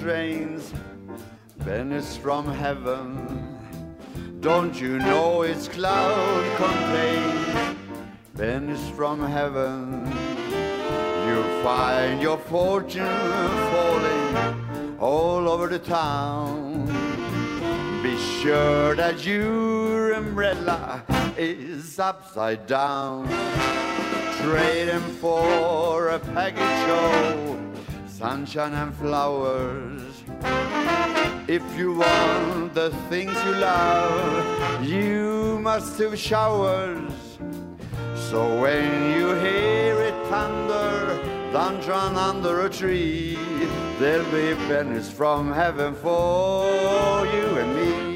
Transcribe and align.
it 0.00 0.04
rains. 0.04 0.72
Venice 1.58 2.16
from 2.16 2.46
heaven. 2.46 3.56
Don't 4.40 4.80
you 4.80 4.98
know 4.98 5.42
it's 5.42 5.68
cloud 5.68 6.56
contained? 6.56 7.76
Venice 8.34 8.88
from 8.90 9.20
heaven. 9.20 10.06
You'll 11.26 11.62
find 11.62 12.22
your 12.22 12.38
fortune 12.38 13.06
falling 13.72 14.98
all 14.98 15.48
over 15.48 15.68
the 15.68 15.78
town. 15.78 16.86
Be 18.02 18.16
sure 18.40 18.94
that 18.94 19.24
your 19.26 20.12
umbrella 20.12 21.02
is 21.36 21.98
upside 21.98 22.66
down. 22.66 23.26
Trade 24.42 24.88
him 24.88 25.02
for 25.20 26.08
a 26.08 26.18
package 26.18 26.88
of 26.90 27.67
sunshine 28.18 28.74
and 28.74 28.92
flowers. 28.96 30.02
If 31.46 31.62
you 31.78 31.94
want 31.94 32.74
the 32.74 32.90
things 33.08 33.36
you 33.46 33.54
love, 33.54 34.84
you 34.84 35.60
must 35.62 36.00
have 36.00 36.18
showers. 36.18 37.12
So 38.30 38.60
when 38.60 38.90
you 39.14 39.26
hear 39.34 39.94
it 40.08 40.16
thunder, 40.28 41.20
don't 41.52 41.86
run 41.86 42.16
under 42.16 42.66
a 42.66 42.70
tree, 42.70 43.38
there'll 44.00 44.30
be 44.32 44.54
pennies 44.66 45.08
from 45.08 45.52
heaven 45.52 45.94
for 45.94 47.24
you 47.34 47.46
and 47.62 47.76
me. 47.76 48.08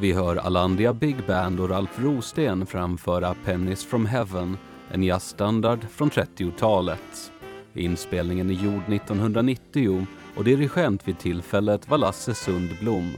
Vi 0.00 0.12
hör 0.12 0.36
Alandia 0.36 0.92
Big 0.92 1.26
Band 1.26 1.60
och 1.60 1.68
Ralf 1.68 1.98
Rosten 1.98 2.66
framföra 2.66 3.34
Pennies 3.44 3.84
from 3.84 4.06
Heaven, 4.06 4.56
en 4.92 5.02
jazzstandard 5.02 5.86
från 5.90 6.10
30-talet. 6.10 7.32
Inspelningen 7.74 8.50
är 8.50 8.54
gjord 8.54 8.92
1990 8.92 10.06
och 10.36 10.44
dirigent 10.44 11.08
vid 11.08 11.18
tillfället 11.18 11.88
var 11.88 11.98
Lasse 11.98 12.34
Sundblom. 12.34 13.12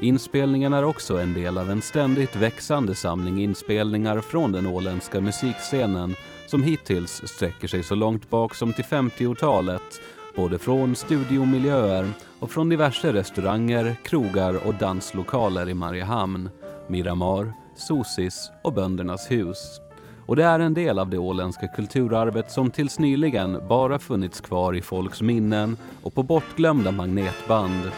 Inspelningen 0.00 0.72
är 0.72 0.84
också 0.84 1.18
en 1.18 1.34
del 1.34 1.58
av 1.58 1.70
en 1.70 1.82
ständigt 1.82 2.36
växande 2.36 2.94
samling 2.94 3.42
inspelningar 3.42 4.20
från 4.20 4.52
den 4.52 4.66
åländska 4.66 5.20
musikscenen 5.20 6.14
som 6.46 6.62
hittills 6.62 7.22
sträcker 7.24 7.68
sig 7.68 7.82
så 7.82 7.94
långt 7.94 8.30
bak 8.30 8.54
som 8.54 8.72
till 8.72 8.84
50-talet, 8.84 10.00
både 10.36 10.58
från 10.58 10.96
studiomiljöer 10.96 12.10
och 12.38 12.50
från 12.50 12.68
diverse 12.68 13.12
restauranger, 13.12 13.96
krogar 14.04 14.66
och 14.66 14.74
danslokaler 14.74 15.68
i 15.68 15.74
Mariehamn, 15.74 16.50
Miramar, 16.88 17.52
Sosis 17.76 18.50
och 18.62 18.72
Böndernas 18.72 19.30
hus. 19.30 19.80
Och 20.28 20.36
det 20.36 20.44
är 20.44 20.60
en 20.60 20.74
del 20.74 20.98
av 20.98 21.10
det 21.10 21.18
åländska 21.18 21.68
kulturarvet 21.68 22.50
som 22.50 22.70
tills 22.70 22.98
nyligen 22.98 23.60
bara 23.68 23.98
funnits 23.98 24.40
kvar 24.40 24.74
i 24.76 24.82
folks 24.82 25.22
minnen 25.22 25.76
och 26.02 26.14
på 26.14 26.22
bortglömda 26.22 26.90
magnetband, 26.90 27.90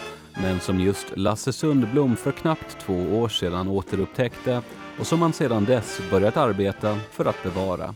men 0.42 0.60
som 0.60 0.80
just 0.80 1.06
Lasse 1.16 1.52
Sundblom 1.52 2.16
för 2.16 2.32
knappt 2.32 2.78
två 2.80 2.94
år 2.94 3.28
sedan 3.28 3.68
återupptäckte 3.68 4.62
och 4.98 5.06
som 5.06 5.22
han 5.22 5.32
sedan 5.32 5.64
dess 5.64 6.00
börjat 6.10 6.36
arbeta 6.36 6.98
för 7.10 7.24
att 7.24 7.42
bevara. 7.42 7.94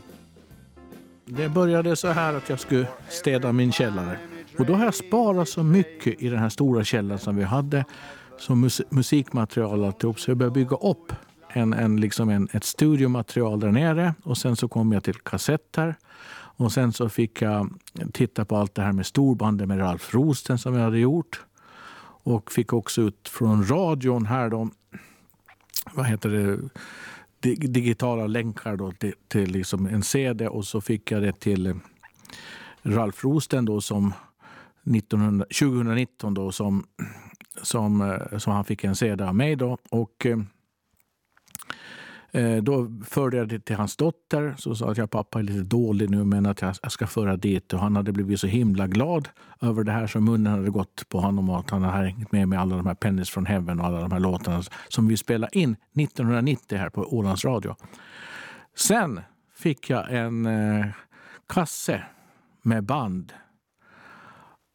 Det 1.26 1.48
började 1.48 1.96
så 1.96 2.08
här 2.08 2.34
att 2.34 2.48
jag 2.48 2.60
skulle 2.60 2.86
städa 3.08 3.52
min 3.52 3.72
källare. 3.72 4.18
Och 4.58 4.66
då 4.66 4.74
har 4.74 4.84
jag 4.84 4.94
sparat 4.94 5.48
så 5.48 5.62
mycket 5.62 6.22
i 6.22 6.28
den 6.28 6.38
här 6.38 6.48
stora 6.48 6.84
källaren 6.84 7.18
som 7.18 7.36
vi 7.36 7.44
hade 7.44 7.84
som 8.38 8.60
mus 8.60 8.82
musikmaterial 8.90 9.84
alltihop 9.84 10.20
så 10.20 10.30
jag 10.30 10.38
började 10.38 10.54
bygga 10.54 10.76
upp 10.76 11.12
en, 11.54 11.72
en, 11.72 12.00
liksom 12.00 12.28
en, 12.28 12.48
ett 12.52 12.64
studiomaterial 12.64 13.60
där 13.60 13.72
nere 13.72 14.14
och 14.22 14.38
sen 14.38 14.56
så 14.56 14.68
kom 14.68 14.92
jag 14.92 15.04
till 15.04 15.14
kassetter. 15.14 15.96
Och 16.56 16.72
sen 16.72 16.92
så 16.92 17.08
fick 17.08 17.42
jag 17.42 17.78
titta 18.12 18.44
på 18.44 18.56
allt 18.56 18.74
det 18.74 18.82
här 18.82 18.92
med 18.92 19.06
storbandet 19.06 19.68
med 19.68 19.80
Ralf 19.80 20.14
Rosten 20.14 20.58
som 20.58 20.74
jag 20.74 20.84
hade 20.84 20.98
gjort. 20.98 21.44
Och 22.26 22.52
fick 22.52 22.72
också 22.72 23.02
ut 23.02 23.28
från 23.28 23.66
radion 23.66 24.26
här 24.26 24.50
då, 24.50 24.70
vad 25.92 26.06
heter 26.06 26.30
det, 26.30 26.58
digitala 27.56 28.26
länkar 28.26 28.76
då 28.76 28.92
till, 28.92 29.14
till 29.28 29.50
liksom 29.50 29.86
en 29.86 30.02
CD 30.02 30.48
och 30.48 30.64
så 30.64 30.80
fick 30.80 31.10
jag 31.10 31.22
det 31.22 31.40
till 31.40 31.74
Ralf 32.82 33.24
Rosten 33.24 33.64
då 33.64 33.80
som 33.80 34.12
1900, 34.84 35.46
2019 35.60 36.34
då 36.34 36.52
som, 36.52 36.86
som, 37.62 38.00
eh, 38.00 38.38
som 38.38 38.52
han 38.52 38.64
fick 38.64 38.84
en 38.84 38.96
CD 38.96 39.24
av 39.24 39.34
mig. 39.34 39.56
Då. 39.56 39.78
Och, 39.90 40.26
eh, 40.26 40.38
Eh, 42.34 42.56
då 42.56 42.90
förde 43.04 43.36
jag 43.36 43.48
det 43.48 43.60
till 43.60 43.76
hans 43.76 43.96
dotter. 43.96 44.54
som 44.58 44.76
sa 44.76 44.90
att 44.90 44.98
jag 44.98 45.10
pappa 45.10 45.38
är 45.38 45.42
lite 45.42 45.62
dålig 45.62 46.10
nu 46.10 46.24
men 46.24 46.46
att 46.46 46.62
jag 46.62 46.92
ska 46.92 47.06
föra 47.06 47.36
dit. 47.36 47.72
Och 47.72 47.80
han 47.80 47.96
hade 47.96 48.12
blivit 48.12 48.40
så 48.40 48.46
himla 48.46 48.86
glad 48.86 49.28
över 49.60 49.84
det 49.84 49.92
här 49.92 50.06
så 50.06 50.20
munnen 50.20 50.52
hade 50.52 50.70
gått 50.70 51.08
på 51.08 51.20
honom 51.20 51.50
och 51.50 51.58
att 51.58 51.70
han 51.70 51.82
hade 51.82 52.06
hängt 52.06 52.32
med 52.32 52.48
med 52.48 52.60
alla 52.60 52.76
de 52.76 52.86
här 52.86 52.94
Pennies 52.94 53.30
from 53.30 53.46
Heaven 53.46 53.80
och 53.80 53.86
alla 53.86 54.00
de 54.00 54.12
här 54.12 54.20
låtarna 54.20 54.62
som 54.88 55.08
vi 55.08 55.16
spelade 55.16 55.58
in 55.58 55.76
1990 55.96 56.78
här 56.78 56.88
på 56.90 57.16
Ålands 57.16 57.44
Radio. 57.44 57.76
Sen 58.76 59.20
fick 59.56 59.90
jag 59.90 60.14
en 60.14 60.46
eh, 60.46 60.86
kasse 61.48 62.02
med 62.62 62.84
band 62.84 63.32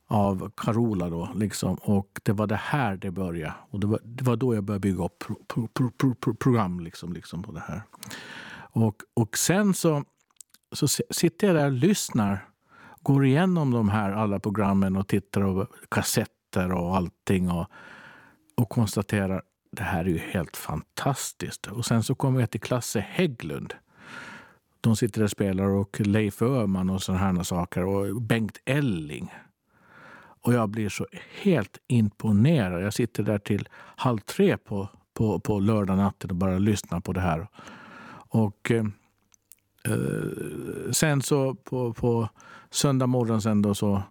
av 0.09 0.51
Carola. 0.57 1.09
Då, 1.09 1.29
liksom. 1.35 1.75
Och 1.75 2.19
det 2.23 2.31
var 2.31 2.47
det 2.47 2.55
här 2.55 2.97
det 2.97 3.11
började. 3.11 3.53
Och 3.69 3.79
det 3.79 3.87
var, 3.87 3.99
det 4.03 4.23
var 4.23 4.35
då 4.35 4.55
jag 4.55 4.63
började 4.63 4.81
bygga 4.81 5.05
upp 5.05 5.19
pro, 5.47 5.67
pro, 5.67 5.91
pro, 6.13 6.35
program 6.35 6.79
liksom, 6.79 7.13
liksom 7.13 7.43
på 7.43 7.51
det 7.51 7.63
här. 7.67 7.81
Och, 8.71 8.95
och 9.13 9.37
sen 9.37 9.73
så, 9.73 10.03
så 10.71 10.87
sitter 11.09 11.47
jag 11.47 11.55
där 11.55 11.65
och 11.65 11.71
lyssnar. 11.71 12.45
Går 13.01 13.25
igenom 13.25 13.71
de 13.71 13.89
här 13.89 14.11
alla 14.11 14.39
programmen 14.39 14.95
och 14.95 15.07
tittar 15.07 15.41
på 15.41 15.67
kassetter 15.89 16.71
och 16.71 16.95
allting. 16.95 17.51
Och, 17.51 17.67
och 18.55 18.69
konstaterar 18.69 19.41
det 19.71 19.83
här 19.83 20.05
är 20.05 20.09
ju 20.09 20.17
helt 20.17 20.57
fantastiskt. 20.57 21.67
Och 21.67 21.85
sen 21.85 22.03
så 22.03 22.15
kommer 22.15 22.39
jag 22.39 22.51
till 22.51 22.61
Klasse 22.61 22.99
Hägglund. 22.99 23.73
De 24.81 24.95
sitter 24.95 25.23
och 25.23 25.31
spelar 25.31 25.63
och 25.63 25.99
Leif 25.99 26.41
Öhman 26.41 26.89
och 26.89 27.03
sådana 27.03 27.23
här 27.23 27.43
saker. 27.43 27.85
Och 27.85 28.21
Bengt 28.21 28.61
Elling. 28.65 29.33
Och 30.41 30.53
jag 30.53 30.69
blir 30.69 30.89
så 30.89 31.07
helt 31.41 31.77
imponerad. 31.87 32.83
Jag 32.83 32.93
sitter 32.93 33.23
där 33.23 33.37
till 33.37 33.69
halv 33.95 34.17
tre 34.17 34.57
på, 34.57 34.89
på, 35.13 35.39
på 35.39 35.59
lördag 35.59 35.97
natten 35.97 36.29
och 36.29 36.35
bara 36.35 36.57
lyssnar 36.57 36.99
på 36.99 37.13
det 37.13 37.21
här. 37.21 37.47
Och 38.29 38.71
eh, 38.71 38.85
eh 39.85 40.91
sen 40.91 41.21
så 41.21 41.55
på, 41.55 41.93
på 41.93 42.29
söndag 42.69 43.07
morgon 43.07 43.41
sen 43.41 43.61
då 43.61 43.75
så 43.75 44.03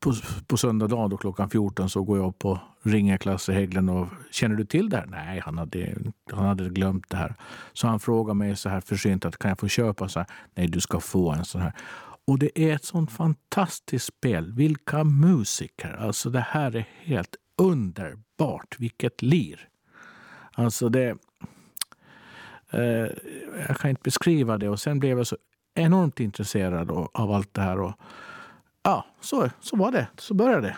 på, 0.00 0.14
på 0.46 0.56
söndag 0.56 0.86
dag 0.86 1.10
då 1.10 1.16
klockan 1.16 1.50
14 1.50 1.90
så 1.90 2.02
går 2.02 2.18
jag 2.18 2.28
upp 2.28 2.44
och 2.44 2.58
ringer 2.82 3.16
Klasse 3.16 3.52
Hägglund 3.52 3.90
och 3.90 4.08
känner 4.30 4.56
du 4.56 4.64
till 4.64 4.90
det 4.90 4.96
här? 4.96 5.06
Nej, 5.06 5.40
han 5.44 5.58
hade, 5.58 5.94
han 6.32 6.46
hade 6.46 6.68
glömt 6.68 7.10
det 7.10 7.16
här. 7.16 7.34
Så 7.72 7.86
han 7.86 8.00
frågar 8.00 8.34
mig 8.34 8.56
så 8.56 8.68
här 8.68 8.80
försynt 8.80 9.24
att 9.24 9.38
kan 9.38 9.48
jag 9.48 9.58
få 9.58 9.68
köpa 9.68 10.08
så 10.08 10.18
här? 10.18 10.28
Nej, 10.54 10.66
du 10.68 10.80
ska 10.80 11.00
få 11.00 11.32
en 11.32 11.44
sån 11.44 11.60
här. 11.60 11.72
Och 12.26 12.38
det 12.38 12.58
är 12.58 12.74
ett 12.74 12.84
sånt 12.84 13.12
fantastiskt 13.12 14.06
spel. 14.06 14.52
Vilka 14.52 15.04
musiker! 15.04 15.92
Alltså 15.92 16.30
det 16.30 16.40
här 16.40 16.76
är 16.76 16.88
helt 17.00 17.36
underbart. 17.58 18.76
Vilket 18.78 19.22
lir! 19.22 19.68
Alltså 20.52 20.88
det... 20.88 21.16
Eh, 22.70 23.08
jag 23.68 23.76
kan 23.80 23.90
inte 23.90 24.02
beskriva 24.04 24.58
det. 24.58 24.68
Och 24.68 24.80
sen 24.80 24.98
blev 24.98 25.18
jag 25.18 25.26
så 25.26 25.36
enormt 25.74 26.20
intresserad 26.20 26.90
av 26.90 27.30
allt 27.32 27.54
det 27.54 27.60
här. 27.60 27.80
Och, 27.80 27.94
ja, 28.82 29.06
så, 29.20 29.50
så 29.60 29.76
var 29.76 29.92
det. 29.92 30.08
Så 30.16 30.34
började 30.34 30.66
det. 30.66 30.76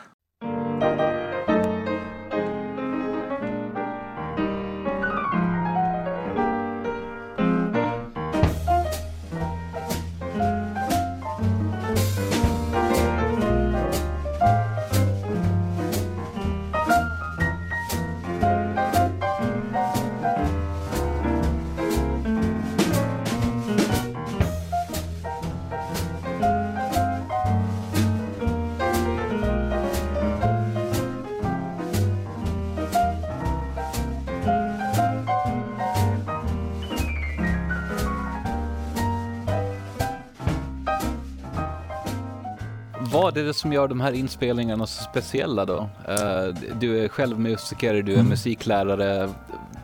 Det 43.54 43.58
som 43.58 43.72
gör 43.72 43.88
de 43.88 44.00
här 44.00 44.12
inspelningarna 44.12 44.86
så 44.86 45.02
speciella 45.02 45.64
då? 45.64 45.88
Uh, 46.08 46.54
du 46.80 47.04
är 47.04 47.08
själv 47.08 47.40
musiker, 47.40 47.94
du 47.94 48.12
är 48.12 48.16
mm. 48.16 48.28
musiklärare. 48.28 49.28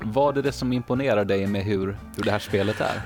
Vad 0.02 0.38
är 0.38 0.42
det 0.42 0.52
som 0.52 0.72
imponerar 0.72 1.24
dig 1.24 1.46
med 1.46 1.64
hur, 1.64 1.96
hur 2.16 2.24
det 2.24 2.30
här 2.30 2.38
spelet 2.38 2.80
är? 2.80 3.02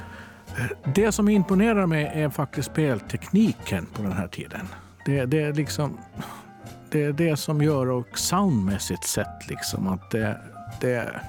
Det 0.95 1.13
som 1.13 1.29
imponerar 1.29 1.87
mig 1.87 2.11
är 2.15 2.29
faktiskt 2.29 2.71
speltekniken 2.71 3.87
på 3.87 4.03
den 4.03 4.13
här 4.13 4.29
tiden. 4.29 4.69
Det, 5.07 5.25
det 5.25 5.41
är 5.41 5.53
liksom 5.53 5.99
det 6.91 7.05
är 7.05 7.13
det 7.13 7.37
som 7.37 7.63
gör 7.63 7.91
och 7.91 8.19
soundmässigt 8.19 9.05
sett 9.05 9.49
liksom 9.49 9.89
att 9.89 10.11
det, 10.11 10.41
det 10.81 11.21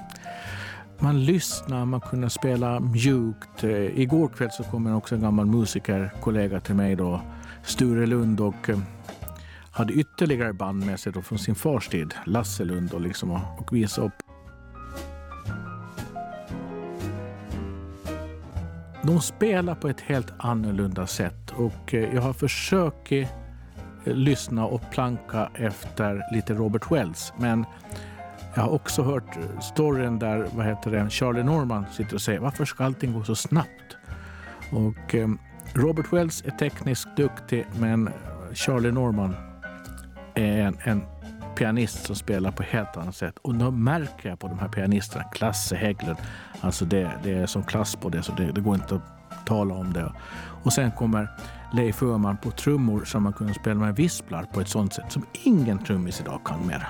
man 0.98 1.24
lyssnar, 1.24 1.84
man 1.84 2.00
kunde 2.00 2.30
spela 2.30 2.80
mjukt. 2.80 3.64
Eh, 3.64 4.00
igår 4.00 4.28
kväll 4.28 4.50
så 4.50 4.62
kom 4.62 4.96
också 4.96 5.14
en 5.14 5.20
gammal 5.20 5.46
musikerkollega 5.46 6.60
till 6.60 6.74
mig 6.74 6.96
då, 6.96 7.20
Sture 7.64 8.06
Lund 8.06 8.40
och 8.40 8.70
eh, 8.70 8.78
hade 9.76 9.92
ytterligare 9.92 10.52
band 10.52 10.86
med 10.86 11.00
sig 11.00 11.12
då 11.12 11.22
från 11.22 11.38
sin 11.38 11.54
fars 11.54 11.88
tid, 11.88 12.14
Lasselund, 12.26 12.92
och, 12.92 13.00
liksom, 13.00 13.30
och 13.58 13.72
visade 13.72 14.06
upp. 14.06 14.12
De 19.02 19.20
spelar 19.20 19.74
på 19.74 19.88
ett 19.88 20.00
helt 20.00 20.32
annorlunda 20.38 21.06
sätt 21.06 21.50
och 21.56 21.94
eh, 21.94 22.14
jag 22.14 22.22
har 22.22 22.32
försökt 22.32 23.12
eh, 23.12 23.26
lyssna 24.04 24.66
och 24.66 24.82
planka 24.90 25.50
efter 25.54 26.22
lite 26.32 26.54
Robert 26.54 26.90
Wells. 26.90 27.32
Men 27.38 27.64
jag 28.54 28.62
har 28.62 28.70
också 28.70 29.02
hört 29.02 29.36
eh, 29.36 29.60
storyn 29.60 30.18
där 30.18 30.46
vad 30.54 30.66
heter 30.66 30.90
det, 30.90 31.10
Charlie 31.10 31.42
Norman 31.42 31.84
sitter 31.92 32.14
och 32.14 32.22
säger 32.22 32.40
varför 32.40 32.64
ska 32.64 32.84
allting 32.84 33.12
gå 33.12 33.24
så 33.24 33.34
snabbt? 33.34 33.96
Och 34.72 35.14
eh, 35.14 35.28
Robert 35.74 36.12
Wells 36.12 36.44
är 36.46 36.50
tekniskt 36.50 37.16
duktig 37.16 37.66
men 37.78 38.10
Charlie 38.52 38.92
Norman 38.92 39.45
en, 40.36 40.78
en 40.84 41.02
pianist 41.56 42.06
som 42.06 42.16
spelar 42.16 42.50
på 42.50 42.62
ett 42.62 42.68
helt 42.68 42.96
annat 42.96 43.16
sätt. 43.16 43.38
Och 43.42 43.54
då 43.54 43.70
märker 43.70 44.28
jag 44.28 44.38
på 44.38 44.48
de 44.48 44.58
här 44.58 44.68
pianisterna, 44.68 45.24
Klasse 45.24 45.76
Hägglund, 45.76 46.18
alltså 46.60 46.84
det, 46.84 47.10
det 47.22 47.32
är 47.32 47.46
som 47.46 47.62
klass 47.64 47.96
på 47.96 48.08
det 48.08 48.22
så 48.22 48.32
det, 48.32 48.52
det 48.52 48.60
går 48.60 48.74
inte 48.74 48.94
att 48.94 49.46
tala 49.46 49.74
om 49.74 49.92
det. 49.92 50.12
Och 50.62 50.72
sen 50.72 50.90
kommer 50.90 51.28
Leif 51.72 52.02
Öhman 52.02 52.36
på 52.36 52.50
trummor 52.50 53.04
som 53.04 53.22
man 53.22 53.32
kunde 53.32 53.54
spela 53.54 53.80
med 53.80 53.96
visplar 53.96 54.42
på 54.42 54.60
ett 54.60 54.68
sånt 54.68 54.92
sätt 54.92 55.12
som 55.12 55.26
ingen 55.32 55.78
trummis 55.78 56.20
idag 56.20 56.40
kan 56.44 56.66
mer. 56.66 56.88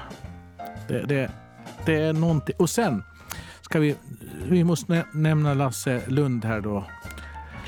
Det, 0.88 1.02
det, 1.02 1.30
det 1.86 2.02
är 2.02 2.12
någonting. 2.12 2.54
Och 2.58 2.70
sen 2.70 3.02
ska 3.60 3.78
vi, 3.78 3.96
vi 4.48 4.64
måste 4.64 5.04
nämna 5.12 5.54
Lasse 5.54 6.00
Lund 6.06 6.44
här 6.44 6.60
då. 6.60 6.84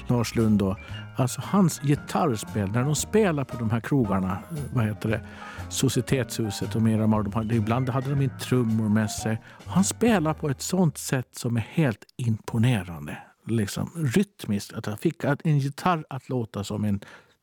Lars 0.06 0.34
Lund 0.34 0.58
då. 0.58 0.76
Alltså 1.16 1.40
hans 1.44 1.80
gitarrspel, 1.80 2.70
när 2.70 2.82
de 2.82 2.94
spelar 2.94 3.44
på 3.44 3.58
de 3.58 3.70
här 3.70 3.80
krogarna, 3.80 4.38
vad 4.72 4.84
heter 4.84 5.08
det, 5.08 5.20
Societetshuset 5.70 6.76
och 6.76 6.82
Miramar, 6.82 7.22
de 7.22 7.32
hade, 7.32 7.54
ibland 7.54 7.88
hade 7.88 8.10
de 8.10 8.22
inte 8.22 8.38
trummor 8.38 8.88
med 8.88 9.10
sig. 9.10 9.42
Han 9.66 9.84
spelar 9.84 10.34
på 10.34 10.48
ett 10.48 10.62
sånt 10.62 10.98
sätt 10.98 11.28
som 11.32 11.56
är 11.56 11.66
helt 11.70 12.04
imponerande. 12.16 13.18
Liksom 13.46 13.90
rytmiskt, 13.96 14.72
att 14.72 14.86
han 14.86 14.98
fick 14.98 15.24
en 15.24 15.58
gitarr 15.58 16.04
att 16.10 16.28
låta 16.28 16.64
som 16.64 16.84
en 16.84 17.00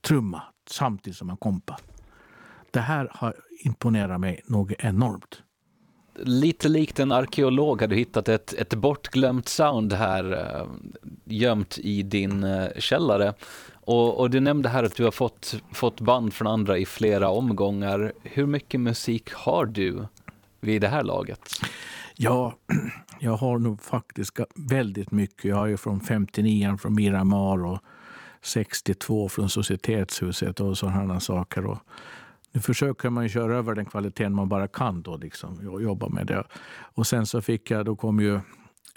trumma 0.07 0.41
samtidigt 0.69 1.17
som 1.17 1.29
en 1.29 1.37
kompa. 1.37 1.77
Det 2.71 2.79
här 2.79 3.09
har 3.11 3.35
imponerat 3.63 4.19
mig 4.19 4.41
något 4.47 4.71
enormt 4.79 5.41
lite 6.19 6.69
likt 6.69 6.99
en 6.99 7.11
arkeolog 7.11 7.81
har 7.81 7.87
du 7.87 7.95
hittat 7.95 8.29
ett, 8.29 8.53
ett 8.53 8.73
bortglömt 8.73 9.47
sound 9.47 9.93
här 9.93 10.31
eh, 10.31 10.67
gömt 11.25 11.77
i 11.77 12.03
din 12.03 12.43
eh, 12.43 12.67
källare. 12.77 13.33
Och, 13.85 14.19
och, 14.19 14.29
du 14.29 14.39
nämnde 14.39 14.69
här 14.69 14.83
att 14.83 14.95
du 14.95 15.03
har 15.03 15.11
fått, 15.11 15.61
fått 15.71 16.01
band 16.01 16.33
från 16.33 16.47
andra 16.47 16.77
i 16.77 16.85
flera 16.85 17.29
omgångar. 17.29 18.13
Hur 18.23 18.45
mycket 18.45 18.79
musik 18.79 19.33
har 19.33 19.65
du 19.65 20.05
vid 20.59 20.81
det 20.81 20.87
här 20.87 21.03
laget? 21.03 21.49
Ja, 22.15 22.53
jag 23.19 23.37
har 23.37 23.59
nog 23.59 23.81
faktiskt 23.81 24.39
väldigt 24.55 25.11
mycket. 25.11 25.45
Jag 25.45 25.55
har 25.55 25.65
ju 25.65 25.77
från 25.77 25.99
59 25.99 26.77
från 26.77 26.95
Miramar 26.95 27.65
och 27.65 27.79
62 28.41 29.29
från 29.29 29.49
Societetshuset 29.49 30.59
och 30.59 30.77
sådana 30.77 31.19
saker. 31.19 31.65
Och 31.65 31.77
nu 32.51 32.61
försöker 32.61 33.09
man 33.09 33.29
köra 33.29 33.57
över 33.57 33.75
den 33.75 33.85
kvaliteten 33.85 34.33
man 34.33 34.49
bara 34.49 34.67
kan 34.67 35.01
då 35.01 35.17
liksom, 35.17 35.69
och 35.69 35.81
jobba 35.81 36.09
med 36.09 36.27
det. 36.27 36.43
Och 36.77 37.07
sen 37.07 37.25
så 37.25 37.41
fick 37.41 37.71
jag, 37.71 37.85
då 37.85 37.95
kom 37.95 38.19
ju 38.19 38.35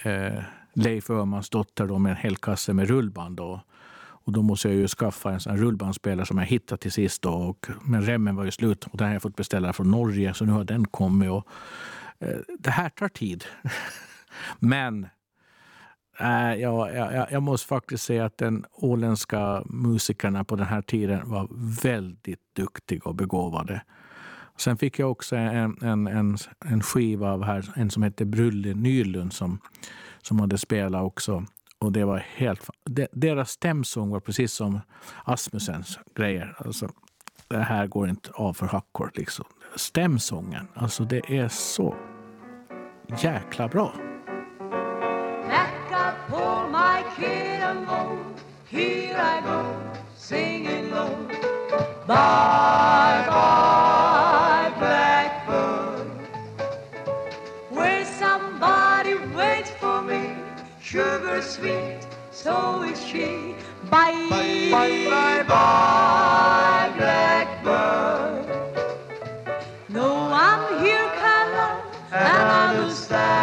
eh, 0.05 0.43
Leif 0.75 1.11
Öhmans 1.11 1.51
dotter 1.51 1.87
då 1.87 1.99
med 1.99 2.11
en 2.11 2.17
hel 2.17 2.37
kasse 2.37 2.73
med 2.73 2.89
rullband. 2.89 3.37
Då. 3.37 3.61
Och 4.29 4.35
då 4.35 4.43
måste 4.43 4.69
jag 4.69 4.77
ju 4.77 4.89
skaffa 4.89 5.33
en 5.33 5.41
sån 5.41 5.57
rullbandspelare 5.57 6.27
som 6.27 6.39
jag 6.39 6.47
hittade 6.47 6.81
till 6.81 6.93
sist. 6.93 7.23
Då. 7.23 7.31
Och, 7.31 7.67
men 7.83 8.03
remmen 8.03 8.37
var 8.37 8.45
ju 8.45 8.51
slut 8.51 8.85
och 8.85 8.99
den 8.99 9.07
har 9.07 9.15
jag 9.15 9.23
fått 9.23 9.37
beställa 9.37 9.73
från 9.73 9.91
Norge 9.91 10.35
så 10.35 10.45
nu 10.45 10.53
har 10.53 10.65
den 10.65 10.87
kommit. 10.87 11.31
Och, 11.31 11.47
eh, 12.19 12.37
det 12.59 12.71
här 12.71 12.89
tar 12.89 13.09
tid. 13.09 13.45
men 14.59 15.05
eh, 15.05 15.11
Äh, 16.21 16.55
jag, 16.61 16.95
jag, 16.95 17.27
jag, 17.31 17.43
måste 17.43 17.69
faktiskt 17.69 18.05
säga 18.05 18.25
att 18.25 18.39
den 18.39 18.65
åländska 18.73 19.63
musikerna 19.67 20.45
på 20.45 20.57
den 20.57 20.67
här 20.67 20.83
tiden 20.83 21.31
var 21.31 21.49
väldigt 21.83 22.41
duktiga 22.57 23.01
och 23.05 23.15
begåvade. 23.15 23.83
Sen 24.57 24.77
fick 24.79 24.99
jag 24.99 25.11
också 25.11 25.37
en, 25.37 25.83
en, 25.83 26.07
en, 26.07 26.39
en 26.65 26.83
skiva 26.83 27.33
av 27.33 27.45
här, 27.45 27.73
en 27.77 27.91
som 27.91 28.03
hette 28.03 28.25
Brulle 28.25 28.75
Nylund 28.75 29.33
som, 29.33 29.59
som 30.23 30.41
hade 30.41 30.59
spelat 30.59 31.03
också. 31.03 31.45
Och 31.79 31.93
det 31.93 32.05
var 32.05 32.19
helt... 32.37 32.71
Deras 33.13 33.51
stämsång 33.51 34.11
var 34.11 34.21
precis 34.21 34.53
som 34.53 34.81
Asmussens 35.25 35.99
grejer. 36.15 36.57
Alltså, 36.59 36.89
det 37.49 37.63
här 37.63 37.87
går 37.87 38.09
inte 38.09 38.31
av 38.35 38.53
för 38.53 38.67
hackor. 38.67 39.11
Liksom. 39.15 39.45
Stämsången, 39.77 40.69
alltså 40.75 41.05
det 41.05 41.39
är 41.39 41.49
så 41.49 41.97
jäkla 43.23 43.69
bra. 43.69 43.95
kid 47.19 47.63
alone. 47.63 48.35
Here 48.67 49.17
I 49.17 49.41
go, 49.41 49.61
singing 50.17 50.91
low. 50.91 51.27
Bye 52.07 53.25
bye, 53.27 53.68
sweet, 61.49 62.01
so 62.31 62.83
is 62.83 63.03
she. 63.03 63.55
Bye 63.91 64.13
bye 64.29 64.69
bye, 64.71 65.09
bye 65.09 65.43
bye 65.49 66.93
blackbird. 66.99 68.45
No, 69.89 70.29
I'm 70.31 70.85
here, 70.85 71.09
kind 71.17 71.55
of, 71.67 71.73
and 72.13 72.79
understand 72.79 73.38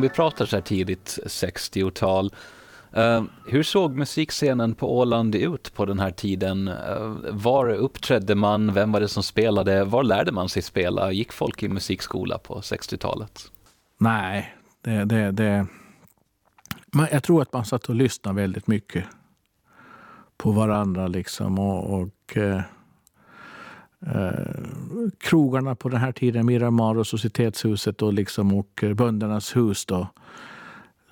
om 0.00 0.02
vi 0.02 0.08
pratar 0.08 0.46
så 0.46 0.56
här 0.56 0.62
tidigt 0.62 1.18
60-tal, 1.26 2.34
Uh, 2.96 3.02
eh, 3.02 3.24
hur 3.46 3.62
såg 3.62 3.96
musikscenen 3.96 4.74
på 4.74 4.98
Åland 4.98 5.34
ut 5.34 5.74
på 5.74 5.86
den 5.86 5.98
här 5.98 6.10
tiden? 6.10 6.68
Uh, 6.68 7.16
var 7.30 7.68
uppträdde 7.68 8.34
man? 8.34 8.74
Vem 8.74 8.92
var 8.92 9.00
det 9.00 9.08
som 9.08 9.22
spelade? 9.22 9.84
Var 9.84 10.02
lärde 10.02 10.32
man 10.32 10.48
sig 10.48 10.62
spela? 10.62 11.12
Gick 11.12 11.32
folk 11.32 11.62
i 11.62 11.68
musikskola 11.68 12.38
på 12.38 12.60
60-talet? 12.60 13.50
Nej, 13.98 14.54
det, 14.84 15.04
det, 15.04 15.30
det... 15.30 15.66
Man, 16.92 17.06
jag 17.12 17.22
tror 17.22 17.42
att 17.42 17.52
man 17.52 17.64
satt 17.64 17.88
och 17.88 17.94
lyssnade 17.94 18.40
väldigt 18.40 18.66
mycket 18.66 19.04
på 20.36 20.50
varandra. 20.50 21.08
Liksom 21.08 21.58
och, 21.58 22.00
och 22.00 22.36
uh, 22.36 22.56
eh, 22.56 22.60
Eh, 24.06 25.10
krogarna 25.18 25.74
på 25.74 25.88
den 25.88 26.00
här 26.00 26.12
tiden, 26.12 26.46
Miramar 26.46 26.98
och 26.98 27.06
Societetshuset 27.06 28.02
och, 28.02 28.12
liksom, 28.12 28.54
och 28.54 28.84
eh, 28.84 28.94
Böndernas 28.94 29.56
hus. 29.56 29.86
Då. 29.86 30.06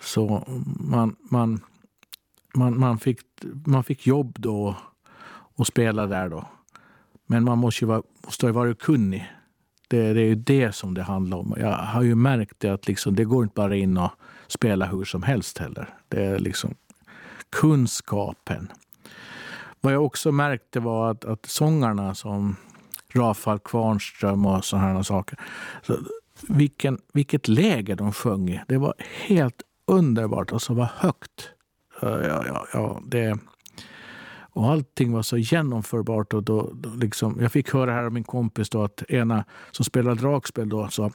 Så 0.01 0.45
man, 0.81 1.17
man, 1.31 1.61
man, 2.55 2.79
man, 2.79 2.99
fick, 2.99 3.21
man 3.67 3.85
fick 3.85 4.07
jobb 4.07 4.37
då 4.39 4.77
och 5.31 5.67
spela 5.67 6.07
där. 6.07 6.29
då. 6.29 6.49
Men 7.27 7.45
man 7.45 7.59
måste 7.59 7.85
ju 7.85 7.89
vara, 7.89 8.03
måste 8.25 8.47
ju 8.47 8.53
vara 8.53 8.75
kunnig. 8.75 9.33
Det, 9.89 10.13
det 10.13 10.21
är 10.21 10.27
ju 10.27 10.35
det 10.35 10.75
som 10.75 10.95
det 10.95 11.03
handlar 11.03 11.39
om. 11.39 11.55
Jag 11.57 11.73
har 11.73 12.03
ju 12.03 12.15
märkt 12.15 12.61
det 12.61 12.69
att 12.69 12.89
liksom, 12.89 13.15
det 13.15 13.25
går 13.25 13.43
inte 13.43 13.55
bara 13.55 13.77
in 13.77 13.97
och 13.97 14.11
spela 14.47 14.87
hur 14.87 15.05
som 15.05 15.23
helst 15.23 15.59
heller. 15.59 15.95
Det 16.09 16.25
är 16.25 16.39
liksom 16.39 16.75
kunskapen. 17.51 18.73
Vad 19.81 19.93
jag 19.93 20.05
också 20.05 20.33
märkte 20.33 20.81
var 20.81 21.11
att, 21.11 21.25
att 21.25 21.47
sångarna 21.47 22.15
som 22.15 22.57
Rafael 23.15 23.59
Kvarnström 23.59 24.47
och 24.47 24.65
sådana 24.65 25.05
saker. 25.05 25.39
Så 25.83 25.99
vilken, 26.49 26.99
vilket 27.13 27.49
läge 27.49 27.95
de 27.95 28.13
sjöng 28.13 28.49
i. 28.49 28.61
Det 28.69 28.79
var 28.79 28.95
helt 28.99 29.63
underbart 29.87 30.53
Alltså 30.53 30.75
var 30.75 30.91
högt. 30.97 31.51
Ja, 32.01 32.25
ja, 32.25 32.67
ja, 32.73 33.01
det, 33.07 33.39
Och 34.51 34.71
allting 34.71 35.13
var 35.13 35.23
så 35.23 35.37
genomförbart. 35.37 36.33
Och 36.33 36.43
då, 36.43 36.71
då 36.75 36.91
liksom, 36.91 37.39
jag 37.41 37.53
fick 37.53 37.73
höra 37.73 37.93
här 37.93 38.05
av 38.05 38.13
min 38.13 38.25
kompis 38.25 38.71
då 38.71 38.85
att 38.85 39.03
ena 39.11 39.45
som 39.71 39.85
spelade 39.85 40.21
dragspel 40.21 40.69
då, 40.69 40.89
så 40.89 41.11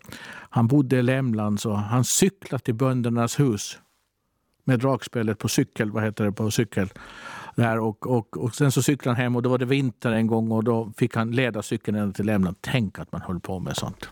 han 0.50 0.68
bodde 0.68 0.98
i 0.98 1.04
Lämland 1.04 1.60
så 1.60 1.74
han 1.74 2.04
cyklade 2.04 2.64
till 2.64 2.76
böndernas 2.76 3.40
hus 3.40 3.80
med 4.64 4.80
dragspelet 4.80 5.40
på 5.40 5.48
cykel, 5.48 5.92
vad 5.92 6.04
heter 6.04 6.26
det, 6.26 6.32
på 6.32 6.52
cykel. 6.52 6.90
Där 7.56 7.80
och, 7.80 8.08
och, 8.08 8.38
och 8.38 8.56
sen 8.56 8.72
så 8.72 8.82
cyklade 8.82 9.16
han 9.16 9.24
hem 9.24 9.36
och 9.36 9.42
då 9.42 9.50
var 9.50 9.58
det 9.58 9.66
vinter 9.66 10.12
en 10.12 10.28
gång 10.28 10.52
och 10.52 10.64
då 10.64 10.92
fick 10.98 11.16
han 11.16 11.32
leda 11.32 11.62
cykeln 11.62 11.98
ända 11.98 12.14
till 12.14 12.26
Lämland. 12.26 12.56
Tänk 12.62 13.00
att 13.00 13.12
man 13.12 13.22
höll 13.22 13.40
på 13.40 13.60
med 13.60 13.78
sånt. 13.78 14.10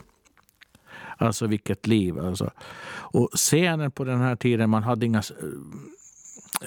Alltså 1.18 1.48
vilket 1.48 1.88
liv. 1.88 2.20
Alltså. 2.20 2.52
Och 2.92 3.30
scenen 3.34 3.92
på 3.92 4.04
den 4.04 4.20
här 4.20 4.36
tiden, 4.36 4.70
man 4.70 4.84
hade 4.84 5.06
inga 5.06 5.22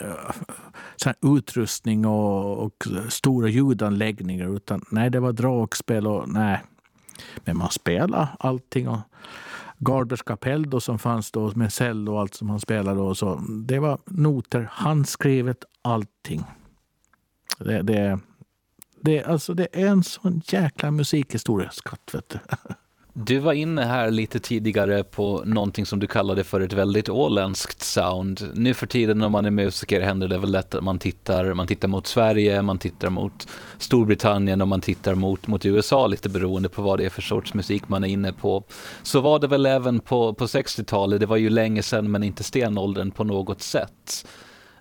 uh, 0.03 1.37
utrustning 1.37 2.07
och, 2.07 2.59
och, 2.65 2.87
stora 3.09 3.49
ljudanläggningar. 3.49 4.57
Utan 4.57 4.85
nej, 4.91 5.11
det 5.11 5.21
var 5.21 5.33
dragspel 5.33 6.07
och 6.07 6.29
nej. 6.29 6.61
Men 7.45 7.57
man 7.57 7.71
spelade 7.71 8.29
allting. 8.39 8.89
Och 8.89 8.99
Garders 9.79 10.23
kapell 10.23 10.71
då, 10.71 10.81
som 10.81 10.99
fanns 10.99 11.31
då 11.31 11.53
med 11.55 11.73
cello 11.73 12.13
och 12.13 12.21
allt 12.21 12.35
som 12.35 12.51
han 12.51 12.61
spelade. 12.61 13.01
Och 13.01 13.19
så. 13.19 13.41
Det 13.65 13.79
var 13.79 13.99
noter, 14.05 14.69
handskrivet, 14.71 15.65
allting. 15.83 16.45
Det, 17.59 17.83
det, 17.83 18.19
det, 19.01 19.25
alltså 19.25 19.55
det 19.55 19.69
är 19.73 19.87
en 19.87 20.03
sån 20.03 20.43
jäkla 20.45 20.91
musikhistoria, 20.91 21.71
skatt. 21.71 22.11
Vet 22.13 22.29
du. 22.29 22.39
Du 23.17 23.39
var 23.39 23.53
inne 23.53 23.83
här 23.83 24.11
lite 24.11 24.41
tidigare 24.41 25.05
på 25.05 25.43
någonting 25.45 25.87
som 25.87 25.99
du 25.99 26.07
kallade 26.07 26.45
för 26.45 26.61
ett 26.61 26.73
väldigt 26.73 27.09
åländskt 27.09 27.83
sound. 27.83 28.51
Nu 28.55 28.75
för 28.75 28.87
tiden 28.87 29.19
när 29.19 29.29
man 29.29 29.45
är 29.45 29.51
musiker 29.51 30.01
händer 30.01 30.29
det 30.29 30.39
väl 30.39 30.51
lätt 30.51 30.75
att 30.75 30.85
man 30.85 30.99
tittar, 30.99 31.55
man 31.55 31.67
tittar 31.67 31.89
mot 31.89 32.07
Sverige, 32.07 32.63
man 32.63 32.79
tittar 32.79 33.11
mot 33.11 33.49
Storbritannien 33.79 34.61
och 34.61 34.69
man 34.69 34.81
tittar 34.81 35.15
mot, 35.15 35.47
mot 35.47 35.67
USA 35.67 36.07
lite 36.07 36.29
beroende 36.29 36.69
på 36.69 36.83
vad 36.83 36.99
det 36.99 37.05
är 37.05 37.11
för 37.11 37.23
sorts 37.23 37.55
musik 37.55 37.89
man 37.89 38.05
är 38.05 38.09
inne 38.09 38.33
på. 38.33 38.65
Så 39.03 39.21
var 39.21 39.39
det 39.39 39.47
väl 39.47 39.67
även 39.67 40.01
på, 40.01 40.35
på 40.35 40.47
60-talet, 40.47 41.21
det 41.21 41.27
var 41.27 41.37
ju 41.37 41.51
länge 41.51 41.83
sedan 41.83 42.11
men 42.11 42.23
inte 42.23 42.45
stenåldern 42.45 43.11
på 43.11 43.25
något 43.25 43.63
sätt. 43.63 44.27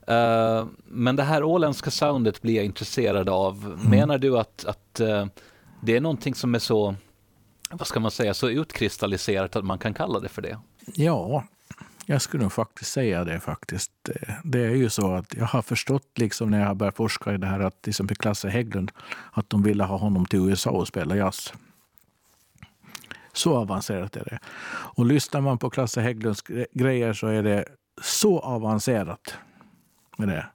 Uh, 0.10 0.65
men 0.86 1.15
det 1.15 1.24
här 1.24 1.43
åländska 1.43 1.91
soundet 1.91 2.41
blir 2.41 2.55
jag 2.55 2.65
intresserad 2.65 3.29
av. 3.29 3.65
Mm. 3.65 3.89
Menar 3.89 4.17
du 4.17 4.39
att, 4.39 4.65
att 4.65 5.01
uh, 5.01 5.25
det 5.81 5.95
är 5.95 6.01
någonting 6.01 6.36
som 6.36 6.55
är 6.55 6.60
så 6.60 6.95
vad 7.77 7.88
ska 7.88 8.00
man 8.00 8.12
säga, 8.12 8.33
så 8.33 8.50
utkristalliserat 8.50 9.55
att 9.55 9.65
man 9.65 9.79
kan 9.79 9.93
kalla 9.93 10.19
det 10.19 10.29
för 10.29 10.41
det? 10.41 10.60
Ja, 10.93 11.43
jag 12.05 12.22
skulle 12.22 12.43
nog 12.43 12.51
faktiskt 12.51 12.91
säga 12.91 13.24
det 13.24 13.39
faktiskt. 13.39 13.91
Det 14.43 14.60
är 14.60 14.75
ju 14.75 14.89
så 14.89 15.13
att 15.13 15.33
jag 15.33 15.45
har 15.45 15.62
förstått 15.62 16.12
liksom 16.15 16.50
när 16.50 16.60
jag 16.60 16.67
har 16.67 16.75
börjat 16.75 16.95
forska 16.95 17.33
i 17.33 17.38
det 17.38 17.48
här 17.48 17.60
att 17.60 17.81
till 17.81 17.89
exempel 17.89 18.17
Klasse 18.17 18.50
Hägglund, 18.50 18.91
att 19.31 19.50
de 19.50 19.63
ville 19.63 19.83
ha 19.83 19.98
honom 19.98 20.25
till 20.25 20.39
USA 20.39 20.69
och 20.69 20.88
spela 20.88 21.15
jazz. 21.15 21.53
Så 23.33 23.55
avancerat 23.57 24.15
är 24.15 24.24
det. 24.24 24.39
Och 24.69 25.05
lyssnar 25.05 25.41
man 25.41 25.57
på 25.57 25.69
Klasse 25.69 26.01
Hägglunds 26.01 26.43
grejer 26.74 27.13
så 27.13 27.27
är 27.27 27.43
det 27.43 27.65
så 28.01 28.39
avancerat 28.39 29.38
med 30.17 30.27
det. 30.27 30.46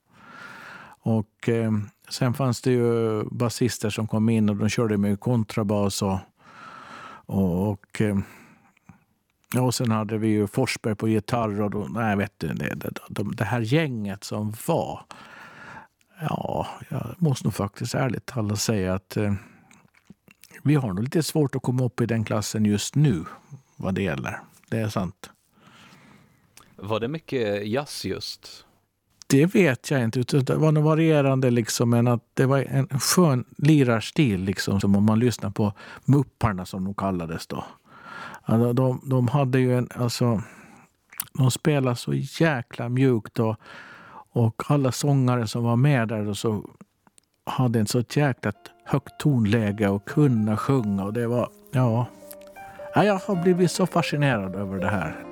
Och 1.00 1.48
eh, 1.48 1.72
sen 2.08 2.34
fanns 2.34 2.62
det 2.62 2.70
ju 2.70 3.24
basister 3.24 3.90
som 3.90 4.06
kom 4.06 4.28
in 4.28 4.48
och 4.48 4.56
de 4.56 4.68
körde 4.68 4.96
med 4.96 5.20
kontrabas 5.20 6.02
och 6.02 6.18
och, 7.28 7.68
och, 7.70 8.00
eh, 8.00 8.18
ja, 9.54 9.62
och 9.62 9.74
sen 9.74 9.90
hade 9.90 10.18
vi 10.18 10.28
ju 10.28 10.46
Forsberg 10.46 10.94
på 10.94 11.08
gitarr. 11.08 11.60
Och 11.60 11.70
då, 11.70 11.86
nej, 11.90 12.16
vet 12.16 12.32
du, 12.36 12.48
det, 12.48 12.74
det, 12.74 12.90
det, 13.08 13.24
det 13.34 13.44
här 13.44 13.60
gänget 13.60 14.24
som 14.24 14.54
var... 14.66 15.04
Ja, 16.20 16.66
jag 16.88 17.14
måste 17.18 17.46
nog 17.46 17.54
faktiskt 17.54 17.94
ärligt 17.94 18.26
talat 18.26 18.60
säga 18.60 18.94
att 18.94 19.16
eh, 19.16 19.34
vi 20.62 20.74
har 20.74 20.88
nog 20.88 21.02
lite 21.02 21.22
svårt 21.22 21.54
att 21.54 21.62
komma 21.62 21.84
upp 21.84 22.00
i 22.00 22.06
den 22.06 22.24
klassen 22.24 22.64
just 22.64 22.94
nu 22.94 23.24
vad 23.76 23.94
det 23.94 24.02
gäller. 24.02 24.40
Det 24.68 24.78
är 24.78 24.88
sant. 24.88 25.30
Var 26.76 27.00
det 27.00 27.08
mycket 27.08 27.66
jazz 27.66 28.04
just? 28.04 28.66
Det 29.30 29.46
vet 29.46 29.90
jag 29.90 30.04
inte. 30.04 30.20
Det 30.40 30.54
var 30.54 30.72
nog 30.72 30.84
varierande, 30.84 31.50
liksom, 31.50 31.90
men 31.90 32.08
att 32.08 32.22
det 32.34 32.46
var 32.46 32.58
en 32.58 32.88
skön 32.88 33.44
lirarstil. 33.56 34.40
Liksom, 34.40 34.80
som 34.80 34.96
om 34.96 35.04
man 35.04 35.18
lyssnar 35.18 35.50
på 35.50 35.72
Mupparna, 36.04 36.66
som 36.66 36.84
de 36.84 36.94
kallades 36.94 37.46
då. 37.46 37.64
Alltså, 38.42 38.72
de, 38.72 39.00
de 39.04 39.28
hade 39.28 39.60
ju 39.60 39.78
en... 39.78 39.88
Alltså, 39.94 40.42
de 41.32 41.50
spelade 41.50 41.96
så 41.96 42.14
jäkla 42.14 42.88
mjukt. 42.88 43.38
Och, 43.38 43.56
och 44.30 44.62
alla 44.66 44.92
sångare 44.92 45.46
som 45.46 45.64
var 45.64 45.76
med 45.76 46.08
där 46.08 46.28
och 46.28 46.38
så 46.38 46.64
hade 47.44 47.80
en 47.80 47.86
så 47.86 48.04
jäkla 48.10 48.52
högt 48.84 49.20
tonläge 49.20 49.88
och 49.88 50.04
kunna 50.04 50.56
sjunga. 50.56 51.04
Och 51.04 51.12
det 51.12 51.26
var... 51.26 51.48
Ja, 51.70 52.06
jag 52.94 53.18
har 53.18 53.42
blivit 53.42 53.70
så 53.70 53.86
fascinerad 53.86 54.54
över 54.56 54.78
det 54.78 54.90
här. 54.90 55.27